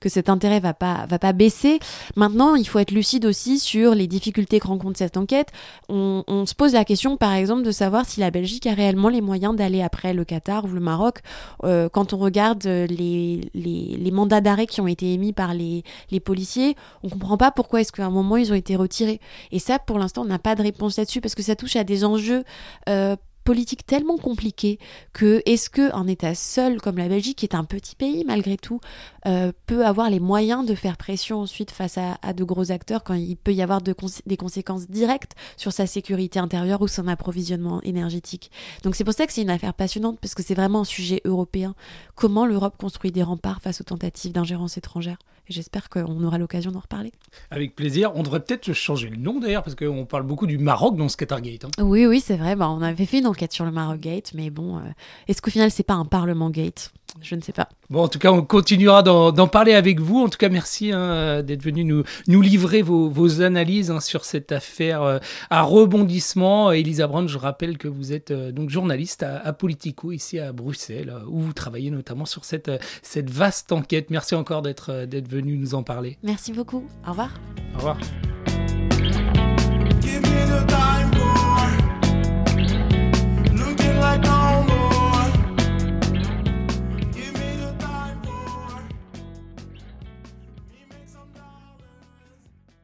que, 0.00 0.08
cet 0.08 0.28
intérêt 0.28 0.60
va 0.60 0.74
pas, 0.74 1.06
va 1.08 1.18
pas 1.18 1.32
baisser. 1.32 1.80
Maintenant, 2.16 2.54
il 2.54 2.66
faut 2.66 2.78
être 2.78 2.92
lucide 2.92 3.26
aussi 3.26 3.58
sur 3.58 3.94
les 3.94 4.06
difficultés 4.06 4.60
que 4.60 4.68
rencontre 4.68 4.98
cette 4.98 5.16
enquête. 5.16 5.48
On, 5.88 6.24
on 6.28 6.46
se 6.46 6.54
pose 6.54 6.74
la 6.74 6.84
question, 6.84 7.16
par 7.16 7.32
exemple, 7.32 7.62
de 7.62 7.70
savoir 7.70 8.06
si 8.06 8.20
la 8.20 8.30
Belgique 8.30 8.66
a 8.66 8.74
réellement 8.74 9.08
les 9.08 9.20
moyens 9.20 9.56
d'aller 9.56 9.82
après 9.82 10.14
le 10.14 10.24
Qatar 10.24 10.64
ou 10.64 10.68
le 10.68 10.80
Maroc. 10.80 11.20
Euh, 11.64 11.88
quand 11.88 12.12
on 12.12 12.18
regarde 12.18 12.64
les, 12.64 13.40
les, 13.54 13.96
les 13.98 14.10
mandats 14.10 14.40
d'arrêt 14.40 14.66
qui 14.66 14.80
ont 14.80 14.86
été 14.86 15.12
émis 15.12 15.32
par 15.32 15.54
les, 15.54 15.82
les 16.10 16.20
policiers, 16.20 16.76
on 17.02 17.08
comprend 17.08 17.36
pas 17.36 17.50
pourquoi 17.50 17.71
pourquoi 17.72 17.80
est-ce 17.80 17.92
qu'à 17.92 18.04
un 18.04 18.10
moment 18.10 18.36
ils 18.36 18.52
ont 18.52 18.54
été 18.54 18.76
retirés. 18.76 19.18
Et 19.50 19.58
ça, 19.58 19.78
pour 19.78 19.98
l'instant, 19.98 20.20
on 20.20 20.26
n'a 20.26 20.38
pas 20.38 20.54
de 20.54 20.60
réponse 20.62 20.98
là-dessus 20.98 21.22
parce 21.22 21.34
que 21.34 21.42
ça 21.42 21.56
touche 21.56 21.74
à 21.76 21.84
des 21.84 22.04
enjeux 22.04 22.44
euh, 22.90 23.16
politique 23.44 23.86
tellement 23.86 24.18
compliquée 24.18 24.78
que 25.14 25.40
est-ce 25.46 25.70
que 25.70 25.90
un 25.94 26.06
État 26.06 26.34
seul 26.34 26.82
comme 26.82 26.98
la 26.98 27.08
Belgique, 27.08 27.38
qui 27.38 27.46
est 27.46 27.54
un 27.54 27.64
petit 27.64 27.96
pays 27.96 28.26
malgré 28.26 28.58
tout, 28.58 28.80
euh, 29.24 29.52
peut 29.64 29.86
avoir 29.86 30.10
les 30.10 30.20
moyens 30.20 30.66
de 30.66 30.74
faire 30.74 30.98
pression 30.98 31.40
ensuite 31.40 31.70
face 31.70 31.96
à, 31.96 32.32
de 32.34 32.44
gros 32.44 32.72
acteurs 32.72 33.02
quand 33.04 33.14
il 33.14 33.38
peut 33.38 33.54
y 33.54 33.62
avoir 33.62 33.80
des 33.80 34.36
conséquences 34.36 34.90
directes 34.90 35.32
sur 35.56 35.72
sa 35.72 35.86
sécurité 35.86 36.40
intérieure 36.40 36.82
ou 36.82 36.88
son 36.88 37.08
approvisionnement 37.08 37.80
énergétique. 37.84 38.50
Donc 38.82 38.96
c'est 38.96 39.04
pour 39.04 39.14
ça 39.14 39.26
que 39.26 39.32
c'est 39.32 39.40
une 39.40 39.48
affaire 39.48 39.72
passionnante 39.72 40.18
parce 40.20 40.34
que 40.34 40.42
c'est 40.42 40.54
vraiment 40.54 40.80
un 40.80 40.84
sujet 40.84 41.22
européen. 41.24 41.74
Comment 42.16 42.44
l'Europe 42.44 42.76
construit 42.76 43.12
des 43.12 43.22
remparts 43.22 43.62
face 43.62 43.80
aux 43.80 43.84
tentatives 43.84 44.32
d'ingérence 44.32 44.76
étrangère? 44.76 45.16
Et 45.48 45.52
j'espère 45.52 45.88
qu'on 45.88 46.22
aura 46.22 46.38
l'occasion 46.38 46.70
d'en 46.70 46.80
reparler. 46.80 47.12
Avec 47.50 47.74
plaisir. 47.74 48.12
On 48.14 48.22
devrait 48.22 48.40
peut-être 48.40 48.72
changer 48.72 49.08
le 49.08 49.16
nom 49.16 49.40
d'ailleurs 49.40 49.64
parce 49.64 49.74
qu'on 49.74 50.06
parle 50.06 50.22
beaucoup 50.22 50.46
du 50.46 50.58
Maroc 50.58 50.96
dans 50.96 51.08
ce 51.08 51.16
Qatargate. 51.16 51.64
Hein. 51.64 51.70
Oui, 51.82 52.06
oui, 52.06 52.20
c'est 52.20 52.36
vrai. 52.36 52.54
Bah, 52.54 52.70
on 52.70 52.80
avait 52.80 53.06
fait 53.06 53.18
une 53.18 53.26
enquête 53.26 53.52
sur 53.52 53.64
le 53.64 53.72
Maroc 53.72 54.00
Gate, 54.00 54.32
mais 54.34 54.50
bon, 54.50 54.78
euh, 54.78 54.82
est-ce 55.26 55.42
qu'au 55.42 55.50
final 55.50 55.70
c'est 55.70 55.82
pas 55.82 55.94
un 55.94 56.04
Parlement 56.04 56.50
Gate? 56.50 56.92
Je 57.20 57.34
ne 57.34 57.40
sais 57.40 57.52
pas. 57.52 57.68
Bon, 57.90 58.02
en 58.02 58.08
tout 58.08 58.18
cas, 58.18 58.32
on 58.32 58.42
continuera 58.42 59.02
d'en 59.02 59.48
parler 59.48 59.74
avec 59.74 60.00
vous. 60.00 60.20
En 60.20 60.28
tout 60.28 60.38
cas, 60.38 60.48
merci 60.48 60.92
hein, 60.92 61.42
d'être 61.42 61.62
venu 61.62 61.84
nous, 61.84 62.04
nous 62.26 62.40
livrer 62.40 62.82
vos, 62.82 63.08
vos 63.08 63.42
analyses 63.42 63.90
hein, 63.90 64.00
sur 64.00 64.24
cette 64.24 64.50
affaire 64.50 65.02
euh, 65.02 65.18
à 65.50 65.62
rebondissement. 65.62 66.72
Elisa 66.72 67.06
Brown, 67.06 67.28
je 67.28 67.38
rappelle 67.38 67.78
que 67.78 67.88
vous 67.88 68.12
êtes 68.12 68.30
euh, 68.30 68.50
donc 68.50 68.70
journaliste 68.70 69.22
à, 69.22 69.52
Politico 69.52 70.12
ici 70.12 70.38
à 70.38 70.52
Bruxelles, 70.52 71.14
où 71.28 71.40
vous 71.40 71.52
travaillez 71.52 71.90
notamment 71.90 72.24
sur 72.24 72.44
cette, 72.44 72.70
cette 73.02 73.30
vaste 73.30 73.70
enquête. 73.70 74.10
Merci 74.10 74.34
encore 74.34 74.62
d'être 74.62 75.04
d'être 75.06 75.28
venu 75.28 75.56
nous 75.56 75.74
en 75.74 75.82
parler. 75.82 76.18
Merci 76.22 76.52
beaucoup. 76.52 76.84
Au 77.06 77.10
revoir. 77.10 77.34
Au 77.74 77.78
revoir. 77.78 77.98